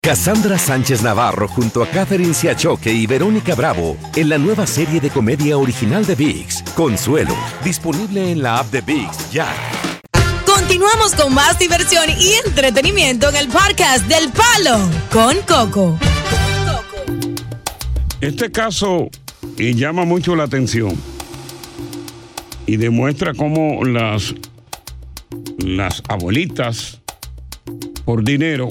Cassandra 0.00 0.56
Sánchez 0.56 1.02
Navarro 1.02 1.48
junto 1.48 1.82
a 1.82 1.88
Catherine 1.88 2.32
Siachoque 2.32 2.92
y 2.92 3.08
Verónica 3.08 3.56
Bravo 3.56 3.96
en 4.14 4.28
la 4.28 4.38
nueva 4.38 4.64
serie 4.64 5.00
de 5.00 5.10
comedia 5.10 5.58
original 5.58 6.06
de 6.06 6.14
VIX, 6.14 6.62
Consuelo, 6.76 7.34
disponible 7.64 8.30
en 8.30 8.40
la 8.40 8.60
app 8.60 8.70
de 8.70 8.80
VIX 8.80 9.32
ya. 9.32 9.48
Continuamos 10.46 11.16
con 11.16 11.34
más 11.34 11.58
diversión 11.58 12.04
y 12.10 12.34
entretenimiento 12.46 13.28
en 13.28 13.34
el 13.34 13.48
podcast 13.48 14.06
del 14.06 14.30
Palo 14.30 14.78
con 15.10 15.36
Coco. 15.48 15.98
Este 18.20 18.52
caso 18.52 19.10
eh, 19.56 19.74
llama 19.74 20.04
mucho 20.04 20.36
la 20.36 20.44
atención 20.44 20.92
y 22.66 22.76
demuestra 22.76 23.32
cómo 23.34 23.84
las, 23.84 24.34
las 25.58 26.02
abuelitas 26.08 27.00
por 28.04 28.24
dinero 28.24 28.68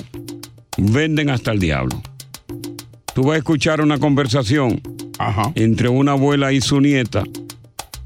venden 0.78 1.30
hasta 1.30 1.52
el 1.52 1.60
diablo. 1.60 2.02
Tú 3.14 3.24
vas 3.24 3.36
a 3.36 3.38
escuchar 3.38 3.82
una 3.82 3.98
conversación 3.98 4.82
entre 5.56 5.90
una 5.90 6.12
abuela 6.12 6.54
y 6.54 6.62
su 6.62 6.80
nieta, 6.80 7.24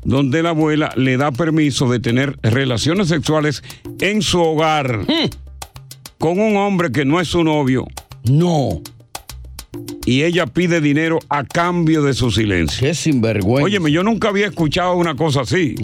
donde 0.04 0.42
la 0.42 0.50
abuela 0.50 0.94
le 0.96 1.18
da 1.18 1.32
permiso 1.32 1.90
de 1.90 2.00
tener 2.00 2.40
relaciones 2.42 3.10
sexuales 3.10 3.62
en 4.00 4.22
su 4.22 4.40
hogar 4.40 5.06
con 6.18 6.40
un 6.40 6.56
hombre 6.56 6.92
que 6.92 7.04
no 7.04 7.20
es 7.20 7.28
su 7.28 7.44
novio. 7.44 7.86
No. 8.24 8.82
Y 10.06 10.24
ella 10.24 10.48
pide 10.48 10.82
dinero 10.82 11.20
a 11.30 11.44
cambio 11.44 12.02
de 12.02 12.14
su 12.14 12.32
silencio. 12.32 12.88
Qué 12.88 12.94
sinvergüenza. 12.96 13.66
Óyeme, 13.66 13.92
yo 13.92 14.04
nunca 14.04 14.30
había 14.30 14.48
escuchado 14.48 14.96
una 14.96 15.16
cosa 15.16 15.42
así. 15.42 15.76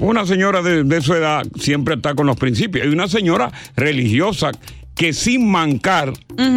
Una 0.00 0.26
señora 0.26 0.62
de, 0.62 0.84
de 0.84 1.00
su 1.00 1.14
edad 1.14 1.46
siempre 1.58 1.94
está 1.94 2.14
con 2.14 2.26
los 2.26 2.36
principios. 2.36 2.84
Hay 2.84 2.92
una 2.92 3.08
señora 3.08 3.52
religiosa 3.76 4.50
que 4.94 5.12
sin 5.12 5.48
mancar 5.48 6.12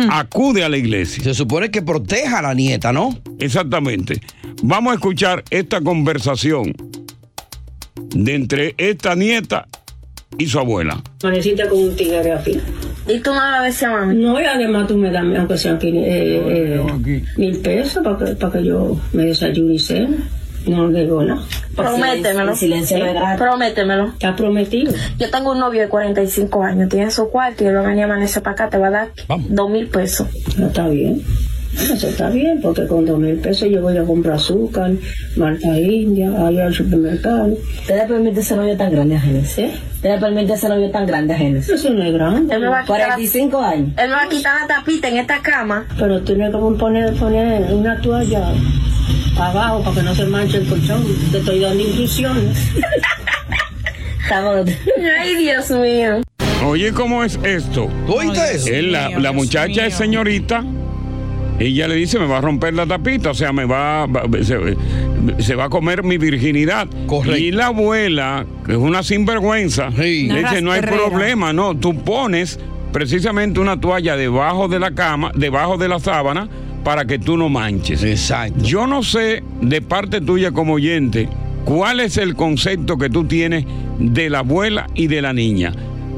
acude 0.10 0.64
a 0.64 0.70
la 0.70 0.78
iglesia. 0.78 1.24
Se 1.24 1.34
supone 1.34 1.72
que 1.72 1.82
proteja 1.82 2.40
a 2.40 2.42
la 2.42 2.54
nieta, 2.54 2.92
¿no? 2.92 3.18
Exactamente. 3.40 4.20
Vamos 4.64 4.92
a 4.92 4.96
escuchar 4.96 5.44
esta 5.50 5.82
conversación 5.82 6.74
de 8.10 8.36
entre 8.36 8.76
esta 8.78 9.16
nieta 9.16 9.68
y 10.38 10.48
su 10.48 10.60
abuela. 10.60 11.02
Manecita 11.24 11.70
con 11.70 11.80
un 11.80 11.96
tigre 11.96 12.32
afín. 12.32 12.62
¿Y 13.08 13.20
tú 13.20 13.32
me 13.32 13.38
vas 13.38 13.60
a 13.60 13.62
veces, 13.62 13.90
mami? 13.90 14.16
No, 14.16 14.40
y 14.40 14.46
además 14.46 14.88
tú 14.88 14.98
me 14.98 15.12
das, 15.12 15.24
aunque 15.24 15.58
sean 15.58 15.80
eh, 15.82 16.80
eh, 17.06 17.24
mil 17.38 17.58
pesos 17.60 18.04
para 18.04 18.18
que, 18.18 18.36
para 18.36 18.54
que 18.54 18.64
yo 18.64 19.00
me 19.14 19.26
desayune 19.26 19.76
y 19.76 19.80
cene. 19.80 20.18
No 20.66 20.90
digo 20.90 21.24
nada. 21.24 21.42
Prométemelo. 21.76 22.52
El 22.52 22.58
silencio 22.58 22.98
es 22.98 23.14
gratis. 23.14 23.40
Prométemelo. 23.40 24.08
Está 24.08 24.36
prometido. 24.36 24.94
Yo 25.20 25.30
tengo 25.30 25.52
un 25.52 25.60
novio 25.60 25.82
de 25.82 25.90
45 25.90 26.64
años, 26.64 26.90
tiene 26.90 27.12
su 27.12 27.30
cuarto 27.30 27.64
y 27.64 27.68
él 27.68 27.76
va 27.76 27.82
a 27.82 27.88
venir 27.88 28.04
a 28.04 28.06
amanecer 28.06 28.42
para 28.42 28.54
acá, 28.54 28.70
te 28.70 28.78
va 28.78 28.88
a 28.88 28.92
dar 28.92 29.10
dos 29.50 29.70
mil 29.70 29.88
pesos. 29.88 30.28
No 30.58 30.68
está 30.68 30.88
bien. 30.88 31.22
Eso 31.76 32.08
está 32.08 32.30
bien, 32.30 32.60
porque 32.62 32.88
con 32.88 33.06
dos 33.06 33.20
mil 33.20 33.36
pesos 33.36 33.70
yo 33.70 33.82
voy 33.82 33.98
a 33.98 34.04
comprar 34.04 34.36
azúcar, 34.36 34.92
marca 35.36 35.78
india, 35.80 36.32
ahí 36.48 36.60
al 36.60 36.74
supermercado. 36.74 37.54
¿Te 37.86 37.96
da 37.96 38.08
permite 38.08 38.40
ese 38.40 38.56
novio 38.56 38.76
tan 38.78 38.92
grande 38.92 39.16
a 39.16 39.20
Génesis? 39.22 39.72
¿Te 40.02 40.08
da 40.08 40.20
permite 40.20 40.54
ese 40.54 40.70
novio 40.70 40.90
tan 40.92 41.06
grande 41.06 41.34
a 41.34 41.38
Génesis? 41.38 41.70
Eso 41.74 41.90
no 41.92 42.04
es 42.04 42.14
grande. 42.14 42.54
Él 42.56 42.62
me 42.62 42.68
va 42.68 42.80
a 42.80 42.84
quitar 42.84 43.00
la- 43.00 43.06
45 43.08 43.62
años. 43.62 43.90
Él 43.98 44.10
me 44.10 44.16
va 44.16 44.24
a 44.24 44.30
quitar 44.30 44.62
la 44.62 44.68
tapita 44.68 45.08
en 45.10 45.18
esta 45.18 45.42
cama. 45.42 45.86
Pero 46.00 46.22
tienes 46.22 46.52
que 46.52 46.58
poner, 46.58 47.14
poner 47.16 47.74
una 47.74 48.00
toalla 48.02 48.50
abajo 49.38 49.84
para 49.84 49.96
que 49.98 50.02
no 50.04 50.16
se 50.16 50.26
manche 50.26 50.58
el 50.58 50.68
colchón. 50.68 51.04
Te 51.32 51.38
estoy 51.40 51.60
dando 51.60 51.84
instrucciones. 51.84 52.58
Estamos... 54.24 54.68
Ay, 55.20 55.36
Dios 55.36 55.70
mío. 55.72 56.22
Oye, 56.66 56.92
¿cómo 56.94 57.24
es 57.24 57.38
esto? 57.44 57.88
¿Tú 58.08 58.14
oíste 58.14 58.56
eso? 58.56 58.70
La, 58.92 59.10
la 59.20 59.32
muchacha 59.32 59.86
es 59.86 59.94
señorita 59.96 60.64
ella 61.60 61.88
le 61.88 61.96
dice, 61.96 62.20
me 62.20 62.26
va 62.28 62.40
a 62.40 62.42
romper 62.42 62.74
la 62.74 62.86
tapita, 62.86 63.32
o 63.32 63.34
sea, 63.34 63.54
me 63.54 63.66
va, 63.66 64.06
va- 64.08 64.24
se, 64.44 64.58
se 65.40 65.56
va 65.56 65.66
a 65.66 65.70
comer 65.70 66.04
mi 66.04 66.18
virginidad. 66.18 66.88
Y 67.40 67.52
la 67.52 67.68
abuela, 67.68 68.46
que 68.66 68.74
es 68.74 68.78
una 68.78 69.04
sinvergüenza, 69.04 69.90
le 70.28 70.42
dice, 70.44 70.62
no 70.62 70.72
hay 70.72 70.82
problema, 71.10 71.54
no, 71.54 71.76
tú 71.76 71.96
pones 72.04 72.60
precisamente 72.92 73.60
una 73.60 73.80
toalla 73.80 74.16
debajo 74.18 74.68
de 74.68 74.80
la 74.80 74.92
cama, 74.92 75.32
debajo 75.36 75.78
de 75.78 75.88
la 75.88 76.00
sábana, 76.00 76.48
para 76.84 77.06
que 77.06 77.18
tú 77.20 77.36
no 77.38 77.50
manches. 77.50 78.04
Exacto. 78.04 78.64
Yo 78.64 78.86
no 78.86 79.02
sé, 79.04 79.42
de 79.62 79.82
parte 79.82 80.22
tuya 80.22 80.52
como 80.52 80.74
oyente, 80.74 81.28
cuál 81.64 82.00
es 82.00 82.18
el 82.18 82.36
concepto 82.36 82.98
que 82.98 83.10
tú 83.10 83.24
tienes 83.26 83.66
de 83.98 84.30
la 84.30 84.40
abuela 84.40 84.88
y 84.94 85.08
de 85.08 85.22
la 85.22 85.34
niña. 85.34 85.74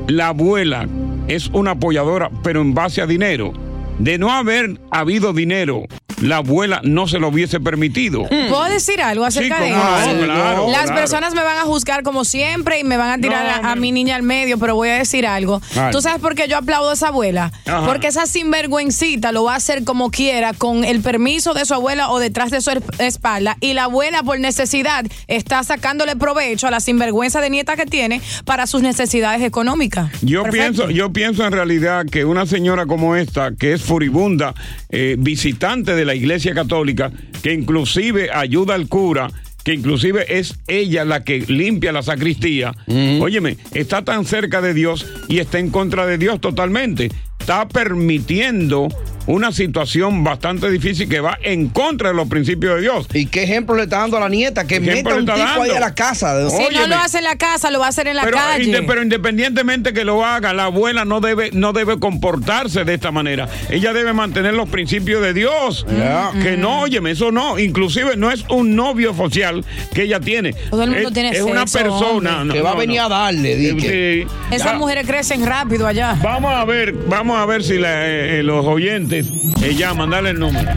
La 0.07 0.27
abuela 0.29 0.87
es 1.27 1.47
una 1.53 1.71
apoyadora, 1.71 2.29
pero 2.43 2.61
en 2.61 2.73
base 2.73 3.01
a 3.01 3.07
dinero. 3.07 3.53
De 3.99 4.19
no 4.19 4.31
haber 4.31 4.79
habido 4.91 5.33
dinero, 5.33 5.85
la 6.21 6.37
abuela 6.37 6.81
no 6.83 7.07
se 7.07 7.19
lo 7.19 7.27
hubiese 7.29 7.59
permitido. 7.59 8.27
¿Puedo 8.27 8.63
decir 8.65 9.01
algo 9.01 9.25
acerca 9.25 9.57
Sí, 9.57 9.63
de 9.65 9.69
cómo 9.71 9.83
no, 9.83 9.97
eso? 9.99 10.23
claro, 10.25 10.67
Las 10.69 10.81
claro. 10.83 10.95
personas 10.95 11.33
me 11.35 11.43
van 11.43 11.57
a 11.57 11.61
juzgar 11.61 12.03
como 12.03 12.25
siempre 12.25 12.79
y 12.79 12.83
me 12.83 12.97
van 12.97 13.11
a 13.19 13.21
tirar 13.21 13.45
a, 13.63 13.71
a 13.71 13.75
mi 13.75 13.91
niña 13.91 14.15
al 14.15 14.23
medio, 14.23 14.57
pero 14.57 14.75
voy 14.75 14.89
a 14.89 14.95
decir 14.95 15.27
algo. 15.27 15.61
Ay. 15.75 15.91
¿Tú 15.91 16.01
sabes 16.01 16.19
por 16.19 16.33
qué 16.35 16.47
yo 16.47 16.57
aplaudo 16.57 16.89
a 16.89 16.93
esa 16.93 17.09
abuela? 17.09 17.51
Ajá. 17.65 17.85
Porque 17.85 18.07
esa 18.07 18.25
sinvergüencita 18.25 19.31
lo 19.31 19.43
va 19.43 19.53
a 19.53 19.57
hacer 19.57 19.83
como 19.83 20.09
quiera, 20.11 20.53
con 20.53 20.83
el 20.83 21.01
permiso 21.01 21.53
de 21.53 21.65
su 21.65 21.73
abuela 21.73 22.09
o 22.09 22.19
detrás 22.19 22.49
de 22.51 22.61
su 22.61 22.71
espalda. 22.99 23.57
Y 23.61 23.73
la 23.73 23.83
abuela, 23.85 24.23
por 24.23 24.39
necesidad, 24.39 25.05
está 25.27 25.63
sacándole 25.63 26.15
provecho 26.15 26.67
a 26.67 26.71
la 26.71 26.79
sinvergüenza 26.79 27.41
de 27.41 27.49
nieta 27.49 27.75
que 27.75 27.85
tiene 27.85 28.21
para 28.45 28.65
sus 28.67 28.81
necesidades 28.81 29.41
económicas. 29.43 30.09
Yo 30.21 30.43
Perfecto. 30.43 30.85
pienso, 30.85 30.89
yo 30.89 31.13
pienso 31.13 31.45
en 31.45 31.51
realidad 31.51 32.05
que 32.11 32.25
una 32.25 32.45
señora 32.47 32.85
como 32.87 33.15
esta, 33.15 33.51
que 33.55 33.73
es 33.73 33.81
furibunda, 33.83 34.55
eh, 34.89 35.15
visitante 35.19 35.93
de 35.95 36.05
la 36.07 36.15
iglesia 36.15 36.55
católica, 36.55 37.11
que 37.43 37.53
inclusive 37.53 38.31
ayuda 38.31 38.73
al 38.73 38.87
cura, 38.87 39.29
que 39.63 39.73
inclusive 39.73 40.39
es 40.39 40.57
ella 40.67 41.05
la 41.05 41.23
que 41.23 41.41
limpia 41.41 41.91
la 41.91 42.01
sacristía, 42.01 42.73
óyeme, 43.19 43.57
está 43.73 44.03
tan 44.03 44.25
cerca 44.25 44.61
de 44.61 44.73
Dios 44.73 45.05
y 45.27 45.39
está 45.39 45.59
en 45.59 45.69
contra 45.69 46.07
de 46.07 46.17
Dios 46.17 46.39
totalmente. 46.41 47.11
Está 47.37 47.67
permitiendo 47.67 48.87
una 49.27 49.51
situación 49.51 50.23
bastante 50.23 50.69
difícil 50.71 51.07
que 51.07 51.19
va 51.19 51.37
en 51.43 51.67
contra 51.69 52.09
de 52.09 52.15
los 52.15 52.27
principios 52.27 52.75
de 52.75 52.81
Dios. 52.81 53.07
¿Y 53.13 53.27
qué 53.27 53.43
ejemplo 53.43 53.75
le 53.75 53.83
está 53.83 53.99
dando 53.99 54.17
a 54.17 54.21
la 54.21 54.29
nieta? 54.29 54.63
Que 54.65 54.75
¿Qué 54.75 54.79
meta 54.81 54.91
ejemplo 54.93 55.15
un 55.17 55.25
le 55.25 55.31
tipo 55.33 55.37
está 55.37 55.53
ahí 55.53 55.59
dando? 55.69 55.75
a 55.75 55.79
la 55.89 55.95
casa. 55.95 56.49
Si 56.49 56.55
no 56.57 56.63
Óyeme. 56.67 56.87
lo 56.87 56.95
hace 56.95 57.17
en 57.19 57.23
la 57.25 57.35
casa, 57.35 57.69
lo 57.71 57.79
va 57.79 57.85
a 57.85 57.89
hacer 57.89 58.07
en 58.07 58.15
la 58.15 58.23
pero, 58.23 58.37
calle. 58.37 58.63
inde- 58.63 58.83
pero 58.87 59.01
independientemente 59.03 59.93
que 59.93 60.03
lo 60.05 60.25
haga, 60.25 60.53
la 60.53 60.65
abuela 60.65 61.05
no 61.05 61.19
debe, 61.21 61.51
no 61.53 61.73
debe 61.73 61.99
comportarse 61.99 62.83
de 62.83 62.93
esta 62.93 63.11
manera. 63.11 63.47
Ella 63.69 63.93
debe 63.93 64.13
mantener 64.13 64.53
los 64.53 64.69
principios 64.69 65.21
de 65.21 65.33
Dios. 65.33 65.85
Que 66.41 66.57
no, 66.57 66.81
óyeme, 66.81 67.11
eso 67.11 67.31
no. 67.31 67.59
Inclusive 67.59 68.15
no 68.17 68.31
es 68.31 68.45
un 68.49 68.75
novio 68.75 69.13
social 69.13 69.63
que 69.93 70.03
ella 70.03 70.19
tiene. 70.19 70.53
Todo 70.53 70.83
el 70.83 70.91
mundo 70.91 71.07
es, 71.09 71.13
tiene 71.13 71.29
es 71.31 71.41
una 71.41 71.65
persona. 71.65 72.45
Que 72.51 72.61
va 72.61 72.71
a 72.71 72.75
venir 72.75 73.01
a 73.01 73.09
darle, 73.09 73.57
Sí. 73.77 74.25
Esas 74.51 74.71
Ya. 74.73 74.77
mujeres 74.77 75.05
crecen 75.05 75.45
rápido 75.45 75.85
allá. 75.87 76.15
Vamos 76.21 76.51
a 76.53 76.63
ver, 76.65 76.93
vamos 76.93 77.37
a 77.37 77.45
ver 77.45 77.63
si 77.63 77.77
la- 77.77 78.07
eh, 78.07 78.39
eh, 78.39 78.43
los 78.43 78.65
oyentes 78.65 79.16
eh, 79.19 79.75
llaman, 79.75 80.09
dale 80.09 80.31
el 80.31 80.39
número. 80.39 80.67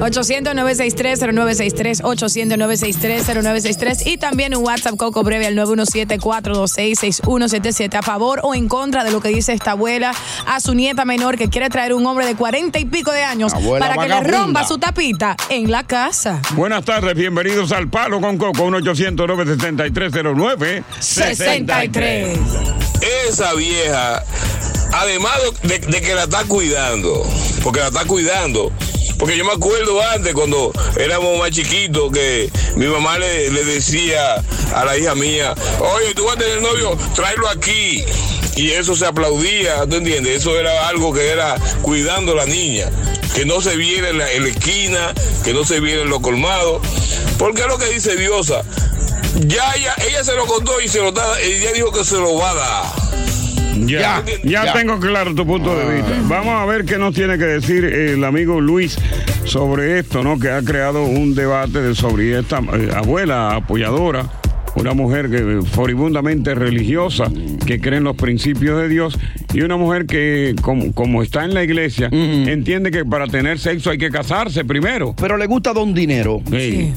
800-963-0963, 0.00 2.02
800-963-0963 2.02 4.06
y 4.06 4.16
también 4.16 4.56
un 4.56 4.64
WhatsApp 4.64 4.96
Coco 4.96 5.22
Breve 5.22 5.46
al 5.46 5.54
917-426-6177 5.56 7.94
a 7.96 8.02
favor 8.02 8.40
o 8.42 8.54
en 8.54 8.68
contra 8.68 9.04
de 9.04 9.10
lo 9.10 9.20
que 9.20 9.28
dice 9.28 9.52
esta 9.52 9.72
abuela 9.72 10.12
a 10.46 10.60
su 10.60 10.74
nieta 10.74 11.04
menor 11.04 11.36
que 11.36 11.48
quiere 11.48 11.68
traer 11.70 11.94
un 11.94 12.06
hombre 12.06 12.26
de 12.26 12.34
cuarenta 12.34 12.78
y 12.78 12.84
pico 12.84 13.12
de 13.12 13.22
años 13.24 13.52
Abuela 13.54 13.86
para 13.86 14.02
que 14.02 14.08
le 14.08 14.14
vagabunda. 14.14 14.38
rompa 14.44 14.66
su 14.66 14.78
tapita 14.78 15.36
en 15.48 15.70
la 15.70 15.84
casa. 15.84 16.40
Buenas 16.54 16.84
tardes, 16.84 17.14
bienvenidos 17.14 17.72
al 17.72 17.88
Palo 17.88 18.20
con 18.20 18.38
Coco, 18.38 18.64
1 18.64 18.76
800 18.78 19.26
973 19.26 20.12
63 21.00 22.38
Esa 23.28 23.54
vieja, 23.54 24.22
además 24.92 25.38
de, 25.62 25.80
que 25.80 26.14
la 26.14 26.24
está 26.24 26.44
cuidando, 26.44 27.24
porque 27.62 27.80
la 27.80 27.88
está 27.88 28.04
cuidando. 28.04 28.72
Porque 29.18 29.36
yo 29.36 29.44
me 29.44 29.52
acuerdo 29.52 30.00
antes, 30.14 30.32
cuando 30.32 30.72
éramos 30.96 31.38
más 31.38 31.50
chiquitos, 31.50 32.12
que 32.12 32.50
mi 32.76 32.86
mamá 32.86 33.18
le, 33.18 33.50
le 33.50 33.64
decía 33.64 34.36
a 34.74 34.84
la 34.84 34.96
hija 34.96 35.16
mía, 35.16 35.54
oye, 35.80 36.14
tú 36.14 36.24
vas 36.24 36.36
a 36.36 36.38
tener 36.38 36.62
novio, 36.62 36.96
tráelo 37.16 37.48
aquí. 37.48 38.04
Y 38.54 38.70
eso 38.70 38.96
se 38.96 39.06
aplaudía, 39.06 39.86
¿tú 39.86 39.96
entiendes? 39.96 40.40
Eso 40.40 40.58
era 40.58 40.88
algo 40.88 41.12
que 41.12 41.28
era 41.28 41.56
cuidando 41.82 42.32
a 42.32 42.36
la 42.36 42.46
niña. 42.46 42.90
Que 43.34 43.44
no 43.44 43.60
se 43.60 43.76
viera 43.76 44.08
en 44.08 44.18
la, 44.18 44.32
en 44.32 44.42
la 44.44 44.48
esquina, 44.48 45.14
que 45.44 45.52
no 45.52 45.64
se 45.64 45.78
viera 45.80 46.02
en 46.02 46.10
los 46.10 46.20
colmados. 46.20 46.82
Porque 47.38 47.62
es 47.62 47.68
lo 47.68 47.78
que 47.78 47.86
dice 47.86 48.16
Diosa. 48.16 48.62
Ya 49.46 49.72
ella, 49.74 49.94
ella 50.08 50.24
se 50.24 50.34
lo 50.34 50.46
contó 50.46 50.80
y 50.80 50.88
se 50.88 51.00
lo 51.00 51.12
da, 51.12 51.40
ella 51.40 51.72
dijo 51.72 51.92
que 51.92 52.04
se 52.04 52.16
lo 52.16 52.34
va 52.34 52.50
a 52.50 52.54
dar. 52.54 53.07
Ya, 53.86 54.22
ya, 54.44 54.72
tengo 54.72 54.98
claro 54.98 55.34
tu 55.34 55.46
punto 55.46 55.76
de 55.78 55.96
vista. 55.96 56.10
Vamos 56.28 56.54
a 56.60 56.64
ver 56.66 56.84
qué 56.84 56.98
nos 56.98 57.14
tiene 57.14 57.38
que 57.38 57.44
decir 57.44 57.84
el 57.84 58.24
amigo 58.24 58.60
Luis 58.60 58.98
sobre 59.44 59.98
esto, 59.98 60.22
¿no? 60.22 60.38
Que 60.38 60.50
ha 60.50 60.62
creado 60.62 61.04
un 61.04 61.34
debate 61.34 61.80
de- 61.80 61.94
sobre 61.94 62.38
esta 62.38 62.58
eh, 62.58 62.90
abuela 62.94 63.54
apoyadora, 63.56 64.26
una 64.74 64.94
mujer 64.94 65.30
que 65.30 65.36
eh, 65.38 65.60
furibundamente 65.62 66.54
religiosa, 66.54 67.30
que 67.66 67.80
cree 67.80 67.98
en 67.98 68.04
los 68.04 68.16
principios 68.16 68.80
de 68.80 68.88
Dios, 68.88 69.18
y 69.54 69.62
una 69.62 69.76
mujer 69.76 70.06
que, 70.06 70.54
como, 70.62 70.92
como 70.92 71.22
está 71.22 71.44
en 71.44 71.54
la 71.54 71.62
iglesia, 71.64 72.08
entiende 72.12 72.90
que 72.90 73.04
para 73.04 73.26
tener 73.26 73.58
sexo 73.58 73.90
hay 73.90 73.98
que 73.98 74.10
casarse 74.10 74.64
primero. 74.64 75.14
Pero 75.16 75.36
le 75.36 75.46
gusta 75.46 75.72
don 75.72 75.94
dinero. 75.94 76.42
Sí. 76.50 76.92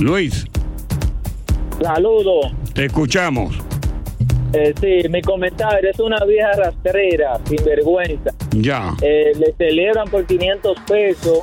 Luis, 0.00 0.46
Saludos. 1.82 2.52
te 2.72 2.86
escuchamos. 2.86 3.54
Eh, 4.54 4.74
sí, 4.80 5.08
mi 5.08 5.20
comentario 5.22 5.90
es 5.90 5.98
una 5.98 6.24
vieja 6.24 6.52
rastrera, 6.52 7.38
sin 7.44 7.64
vergüenza. 7.64 8.30
Ya. 8.52 8.94
Eh, 9.02 9.32
le 9.38 9.52
celebran 9.58 10.08
por 10.08 10.24
500 10.26 10.76
pesos 10.86 11.40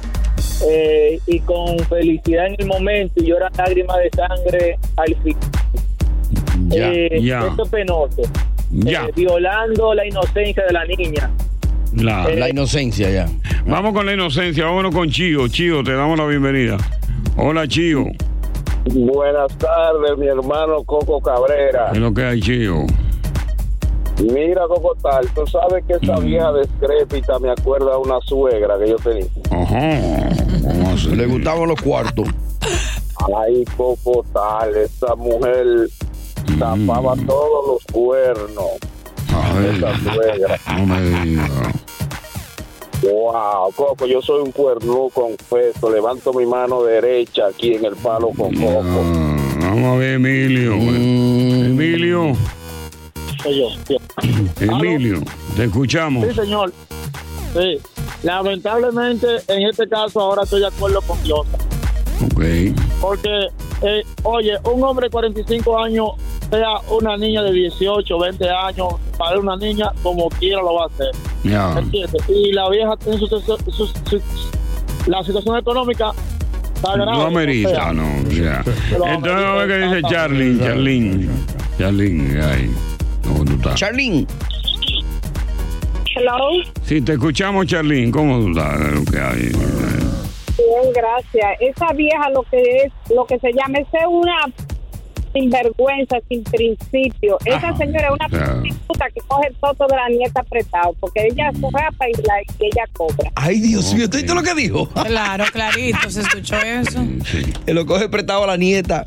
eh, 0.68 1.20
y 1.28 1.40
con 1.42 1.78
felicidad 1.90 2.48
en 2.48 2.56
el 2.60 2.66
momento 2.68 3.22
y 3.22 3.28
lloran 3.28 3.52
lágrimas 3.58 3.98
de 3.98 4.10
sangre 4.16 4.78
al 4.98 5.16
fin. 5.24 5.38
Ya, 6.68 6.92
Eh, 6.94 7.20
ya. 7.22 7.48
Esto 7.48 7.64
es 7.64 7.70
penoso. 7.70 8.22
Ya. 8.72 9.06
Eh, 9.06 9.12
violando 9.16 9.94
la 9.94 10.06
inocencia 10.08 10.64
de 10.66 10.74
la 10.74 10.86
niña. 10.86 11.30
La, 11.96 12.30
La 12.30 12.50
inocencia 12.50 13.10
ya. 13.10 13.26
Vamos 13.66 13.94
con 13.94 14.06
la 14.06 14.14
inocencia, 14.14 14.64
vámonos 14.66 14.96
con 14.96 15.10
Chío. 15.10 15.48
Chío, 15.50 15.84
te 15.84 15.92
damos 15.94 16.18
la 16.18 16.26
bienvenida. 16.26 16.78
Hola, 17.36 17.68
Chío. 17.68 18.06
Buenas 18.86 19.56
tardes, 19.58 20.18
mi 20.18 20.28
hermano 20.28 20.84
Coco 20.86 21.20
Cabrera. 21.22 21.90
¿Qué 21.92 21.98
es 21.98 22.02
lo 22.02 22.14
que 22.14 22.24
hay, 22.24 22.40
Chío? 22.40 22.86
Mira, 24.22 24.68
Coco 24.68 24.96
Tal, 25.02 25.28
tú 25.34 25.48
sabes 25.48 25.84
que 25.86 25.94
esa 25.94 26.20
vieja 26.20 26.52
descrépita 26.52 27.40
me 27.40 27.52
acuerda 27.52 27.94
a 27.94 27.98
una 27.98 28.20
suegra 28.22 28.78
que 28.78 28.90
yo 28.90 28.96
tenía. 28.98 29.26
Ajá. 29.50 30.30
Le 31.16 31.26
gustaban 31.26 31.70
los 31.70 31.82
cuartos. 31.82 32.28
Ay, 33.36 33.66
Coco 33.76 34.24
Tal, 34.34 34.76
esa 34.78 35.16
mujer 35.16 35.66
tapaba 36.60 37.16
todos 37.26 37.68
los 37.68 37.86
cuernos. 37.92 38.72
Esa 39.76 40.14
suegra. 40.14 40.60
No 40.78 40.86
me 40.86 41.02
digas. 41.02 41.52
Wow, 43.02 43.72
Coco, 43.76 44.06
yo 44.06 44.22
soy 44.22 44.44
un 44.44 44.52
cuerno 44.52 45.10
confeso. 45.12 45.90
Levanto 45.90 46.34
mi 46.34 46.46
mano 46.46 46.84
derecha 46.84 47.48
aquí 47.48 47.74
en 47.74 47.86
el 47.86 47.96
palo 47.96 48.30
con 48.30 48.54
Coco. 48.54 49.04
Vamos 49.60 49.84
a 49.84 49.96
ver, 49.98 50.14
Emilio. 50.16 50.74
Emilio. 50.74 52.36
Soy 53.44 53.60
yo. 53.60 53.70
Emilio, 54.60 55.22
te 55.56 55.66
escuchamos. 55.66 56.28
Sí, 56.28 56.34
señor. 56.36 56.72
Sí. 57.54 57.80
Lamentablemente, 58.24 59.28
en 59.48 59.68
este 59.68 59.88
caso, 59.90 60.20
ahora 60.22 60.44
estoy 60.44 60.62
de 60.62 60.68
acuerdo 60.68 61.02
con 61.02 61.22
Dios. 61.24 61.40
Ok. 62.26 62.44
Porque, 63.02 63.48
eh, 63.82 64.04
oye, 64.24 64.54
un 64.72 64.84
hombre 64.84 65.08
de 65.08 65.12
45 65.12 65.80
años, 65.84 66.10
sea 66.52 66.80
una 66.92 67.18
niña 67.18 67.42
de 67.42 67.52
18, 67.52 68.20
20 68.20 68.50
años, 68.50 68.88
para 69.18 69.40
una 69.40 69.56
niña, 69.58 69.92
como 70.04 70.30
quiera 70.30 70.62
lo 70.62 70.76
va 70.76 70.84
a 70.84 70.88
hacer. 70.88 71.12
Ya. 71.44 71.80
¿Entiendes? 71.80 72.22
Y 72.30 72.52
la 72.54 72.70
vieja 72.70 72.96
tiene 72.98 73.18
su, 73.18 73.28
su- 73.28 73.42
su- 73.72 74.22
la 75.08 75.24
situación 75.24 75.58
económica. 75.58 76.12
No 76.84 77.28
amerita, 77.28 77.70
o 77.70 77.76
sea, 77.76 77.94
no. 77.94 78.30
ya. 78.30 78.64
Lo 78.98 79.06
Entonces, 79.08 79.68
qué 79.68 79.78
dice. 79.78 80.02
Charlene. 80.10 80.60
Charlene. 80.64 81.30
Charlene, 81.78 82.44
ahí. 82.44 82.72
¿Cómo 83.24 83.46
tú 83.46 83.54
estás? 83.54 83.76
Charlene. 83.76 84.26
Hello. 86.16 86.38
Sí, 86.84 87.02
te 87.02 87.14
escuchamos, 87.14 87.66
Charlene. 87.68 88.12
¿Cómo 88.12 88.40
tú 88.40 88.50
estás? 88.50 88.78
¿Qué 89.12 89.20
hay? 89.20 89.50
Bien, 90.58 90.94
gracias. 90.94 91.58
Esa 91.60 91.94
vieja 91.94 92.30
lo 92.30 92.44
que 92.44 92.62
es, 92.62 92.94
lo 93.10 93.26
que 93.26 93.40
se 93.40 93.52
llama, 93.54 93.80
esa 93.80 94.00
es 94.00 94.08
una 94.10 94.46
sinvergüenza, 95.34 96.18
sin 96.30 96.44
principio. 96.44 97.38
Esa 97.46 97.76
señora 97.78 98.08
es 98.08 98.14
una 98.14 98.28
prostituta 98.30 99.06
que 99.14 99.22
coge 99.28 99.48
el 99.48 99.56
toto 99.56 99.86
de 99.88 99.96
la 99.96 100.10
nieta 100.10 100.42
apretado, 100.42 100.94
porque 101.00 101.28
ella 101.28 101.52
se 101.52 101.68
rapa 101.72 102.10
y, 102.10 102.14
la, 102.24 102.42
y 102.60 102.66
ella 102.66 102.84
cobra. 102.94 103.32
Ay, 103.36 103.60
Dios 103.62 103.94
mío, 103.94 104.10
¿tú 104.10 104.18
viste 104.18 104.34
lo 104.34 104.44
que 104.44 104.54
dijo? 104.56 104.88
Claro, 104.90 105.46
clarito, 105.52 106.10
se 106.10 106.22
escuchó 106.22 106.56
eso. 106.58 107.00
Que 107.66 107.74
lo 107.74 107.86
coge 107.86 108.10
prestado 108.10 108.44
a 108.44 108.48
la 108.48 108.58
nieta. 108.58 109.06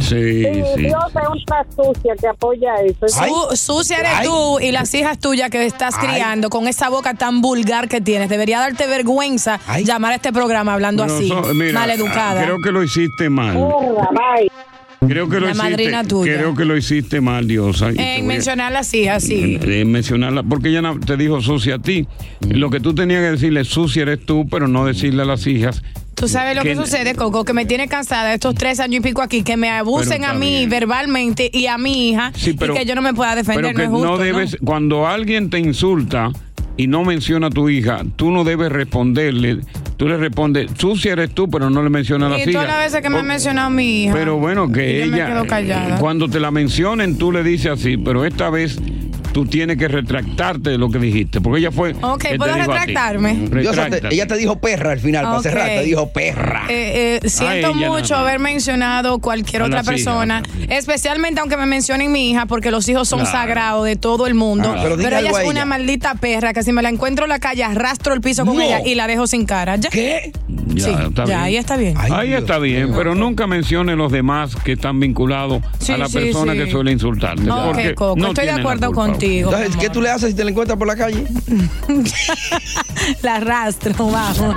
Sí, 0.00 0.10
Sí, 0.10 0.62
Dios 0.82 1.04
es 1.08 1.44
una 1.46 1.66
sucia 1.76 2.14
que 2.20 2.28
apoya 2.28 2.74
eso. 2.84 3.08
Su- 3.08 3.56
sucia 3.56 3.98
eres 3.98 4.22
tú 4.24 4.58
y 4.60 4.72
las 4.72 4.92
hijas 4.94 5.18
tuyas 5.18 5.50
que 5.50 5.64
estás 5.64 5.96
criando 5.96 6.50
con 6.50 6.66
esa 6.68 6.88
boca 6.88 7.14
tan 7.14 7.40
vulgar 7.40 7.88
que 7.88 8.00
tienes. 8.00 8.28
Debería 8.28 8.58
darte 8.60 8.86
vergüenza 8.86 9.60
llamar 9.84 10.12
a 10.12 10.14
este 10.16 10.32
programa 10.32 10.74
hablando 10.74 11.04
Bueno, 11.04 11.18
así, 11.18 11.28
so- 11.28 11.54
mira, 11.54 11.72
maleducada. 11.78 12.42
Creo 12.44 12.58
que 12.62 12.72
lo 12.72 12.82
hiciste 12.82 13.28
mal. 13.30 13.56
Creo 15.06 15.28
que 15.28 15.40
lo 15.40 15.46
La 15.46 15.52
hiciste, 15.52 15.70
madrina 15.70 16.04
tuya. 16.04 16.34
creo 16.34 16.54
que 16.54 16.64
lo 16.66 16.76
hiciste 16.76 17.20
mal, 17.22 17.48
Diosa. 17.48 17.88
En 17.96 18.26
mencionar 18.26 18.70
las 18.72 18.92
hijas, 18.92 19.22
sí. 19.24 19.56
de 19.56 19.84
mencionarla, 19.86 20.42
porque 20.42 20.68
ella 20.68 20.82
te 21.04 21.16
dijo 21.16 21.40
sucia 21.40 21.76
a 21.76 21.78
ti. 21.78 22.06
Lo 22.48 22.68
que 22.70 22.80
tú 22.80 22.94
tenías 22.94 23.20
que 23.22 23.30
decirle 23.32 23.64
sucia 23.64 24.02
eres 24.02 24.24
tú, 24.24 24.46
pero 24.50 24.68
no 24.68 24.84
decirle 24.84 25.22
a 25.22 25.24
las 25.24 25.46
hijas. 25.46 25.82
Tú 26.14 26.28
sabes 26.28 26.54
lo 26.54 26.62
que, 26.62 26.76
sucede, 26.76 27.14
Coco, 27.14 27.46
que 27.46 27.54
me 27.54 27.64
tiene 27.64 27.88
cansada 27.88 28.34
estos 28.34 28.54
tres 28.54 28.78
años 28.78 28.96
y 28.96 29.00
pico 29.00 29.22
aquí, 29.22 29.42
que 29.42 29.56
me 29.56 29.70
abusen 29.70 30.26
a 30.26 30.34
mí 30.34 30.50
bien. 30.58 30.68
verbalmente 30.70 31.50
y 31.50 31.66
a 31.66 31.78
mi 31.78 32.10
hija 32.10 32.30
Sí, 32.36 32.52
pero- 32.52 32.74
y 32.74 32.78
que 32.78 32.84
yo 32.84 32.94
no 32.94 33.00
me 33.00 33.14
pueda 33.14 33.34
defender. 33.34 33.64
Pero 33.64 33.76
que 33.76 33.82
no 33.82 33.82
es 33.84 33.90
justo, 33.90 34.06
no 34.06 34.18
debes, 34.18 34.52
¿no? 34.60 34.66
cuando 34.66 35.06
alguien 35.08 35.48
te 35.48 35.58
insulta 35.58 36.30
y 36.80 36.86
no 36.86 37.04
menciona 37.04 37.48
a 37.48 37.50
tu 37.50 37.68
hija, 37.68 38.02
tú 38.16 38.30
no 38.30 38.42
debes 38.42 38.72
responderle. 38.72 39.58
Tú 39.98 40.08
le 40.08 40.16
respondes, 40.16 40.70
sucia 40.78 41.12
eres 41.12 41.28
tú, 41.28 41.46
pero 41.50 41.68
no 41.68 41.82
le 41.82 41.90
mencionas 41.90 42.32
a 42.32 42.38
las 42.38 42.48
Y 42.48 42.52
todas 42.52 42.66
las 42.66 42.78
veces 42.78 43.02
que 43.02 43.10
me 43.10 43.18
ha 43.18 43.22
mencionado 43.22 43.68
mi 43.68 44.04
hija. 44.04 44.14
Pero 44.14 44.38
bueno, 44.38 44.72
que 44.72 44.80
me 44.80 45.02
ella, 45.02 45.26
quedo 45.26 45.46
callada. 45.46 45.98
cuando 45.98 46.26
te 46.26 46.40
la 46.40 46.50
mencionen, 46.50 47.18
tú 47.18 47.32
le 47.32 47.42
dices 47.42 47.72
así, 47.72 47.98
pero 47.98 48.24
esta 48.24 48.48
vez 48.48 48.80
tú 49.32 49.46
tienes 49.46 49.76
que 49.76 49.88
retractarte 49.88 50.70
de 50.70 50.78
lo 50.78 50.90
que 50.90 50.98
dijiste, 50.98 51.40
porque 51.40 51.60
ella 51.60 51.70
fue... 51.70 51.94
Ok, 52.00 52.24
¿puedo 52.36 52.54
retractarme? 52.54 53.34
Te- 53.34 53.54
Retráctate. 53.54 54.08
ella 54.14 54.26
te 54.26 54.36
dijo 54.36 54.58
perra 54.60 54.92
al 54.92 55.00
final, 55.00 55.24
para 55.24 55.36
Ok. 55.38 55.42
cerrar, 55.42 55.66
te 55.68 55.82
dijo 55.84 56.10
perra. 56.10 56.64
Eh, 56.68 57.20
eh, 57.22 57.28
siento 57.28 57.74
mucho 57.74 58.16
haber 58.16 58.38
mencionado 58.38 59.18
cualquier 59.20 59.62
A 59.62 59.66
otra 59.66 59.80
hijas 59.80 59.88
persona, 59.88 60.42
especialmente 60.68 61.40
aunque 61.40 61.56
me 61.56 61.66
mencionen 61.66 62.10
mi 62.12 62.30
hija, 62.30 62.46
porque 62.46 62.70
los 62.70 62.88
hijos 62.88 63.08
son 63.08 63.20
Claro. 63.20 63.32
sagrados 63.32 63.84
de 63.84 63.96
todo 63.96 64.26
el 64.26 64.34
mundo. 64.34 64.72
Ah, 64.76 64.80
pero 64.82 64.94
ella 64.96 65.20
es 65.30 65.38
una 65.44 65.50
ella. 65.60 65.64
maldita 65.66 66.14
perra 66.14 66.52
que 66.52 66.62
si 66.62 66.72
me 66.72 66.82
la 66.82 66.88
encuentro 66.88 67.24
en 67.24 67.28
la 67.30 67.38
calle 67.38 67.62
arrastro 67.64 68.14
el 68.14 68.20
piso 68.20 68.44
con 68.46 68.56
No. 68.56 68.62
ella 68.62 68.80
y 68.84 68.94
la 68.94 69.06
dejo 69.06 69.26
sin 69.26 69.44
cara. 69.46 69.76
¿Ya? 69.76 69.90
¿Qué? 69.90 70.32
Ya, 70.68 70.84
Sí, 70.84 70.90
está 70.90 71.24
ya, 71.24 71.26
bien. 71.26 71.38
ahí 71.40 71.56
está 71.56 71.76
bien. 71.76 71.94
Ahí 71.98 72.32
está 72.32 72.58
bien, 72.58 72.92
pero 72.96 73.14
nunca 73.14 73.46
mencione 73.46 73.96
los 73.96 74.10
demás 74.12 74.54
que 74.56 74.72
están 74.72 75.00
vinculados 75.00 75.62
Sí, 75.78 75.92
a 75.92 75.98
la 75.98 76.06
sí, 76.08 76.14
persona 76.14 76.52
sí. 76.52 76.58
que 76.58 76.70
suele 76.70 76.92
insultarte. 76.92 77.50
Ok, 77.50 77.64
porque 77.64 77.94
Coco, 77.94 78.16
no 78.16 78.28
estoy 78.28 78.44
de 78.46 78.52
acuerdo 78.52 78.86
culpa. 78.88 79.02
Contigo. 79.20 79.52
Entonces, 79.52 79.80
¿qué 79.80 79.90
tú 79.90 80.00
le 80.00 80.10
haces 80.10 80.30
si 80.30 80.34
te 80.34 80.44
la 80.44 80.50
encuentras 80.50 80.78
por 80.78 80.86
la 80.86 80.96
calle? 80.96 81.26
la 83.22 83.36
arrastro, 83.36 83.94
vamos. 84.06 84.56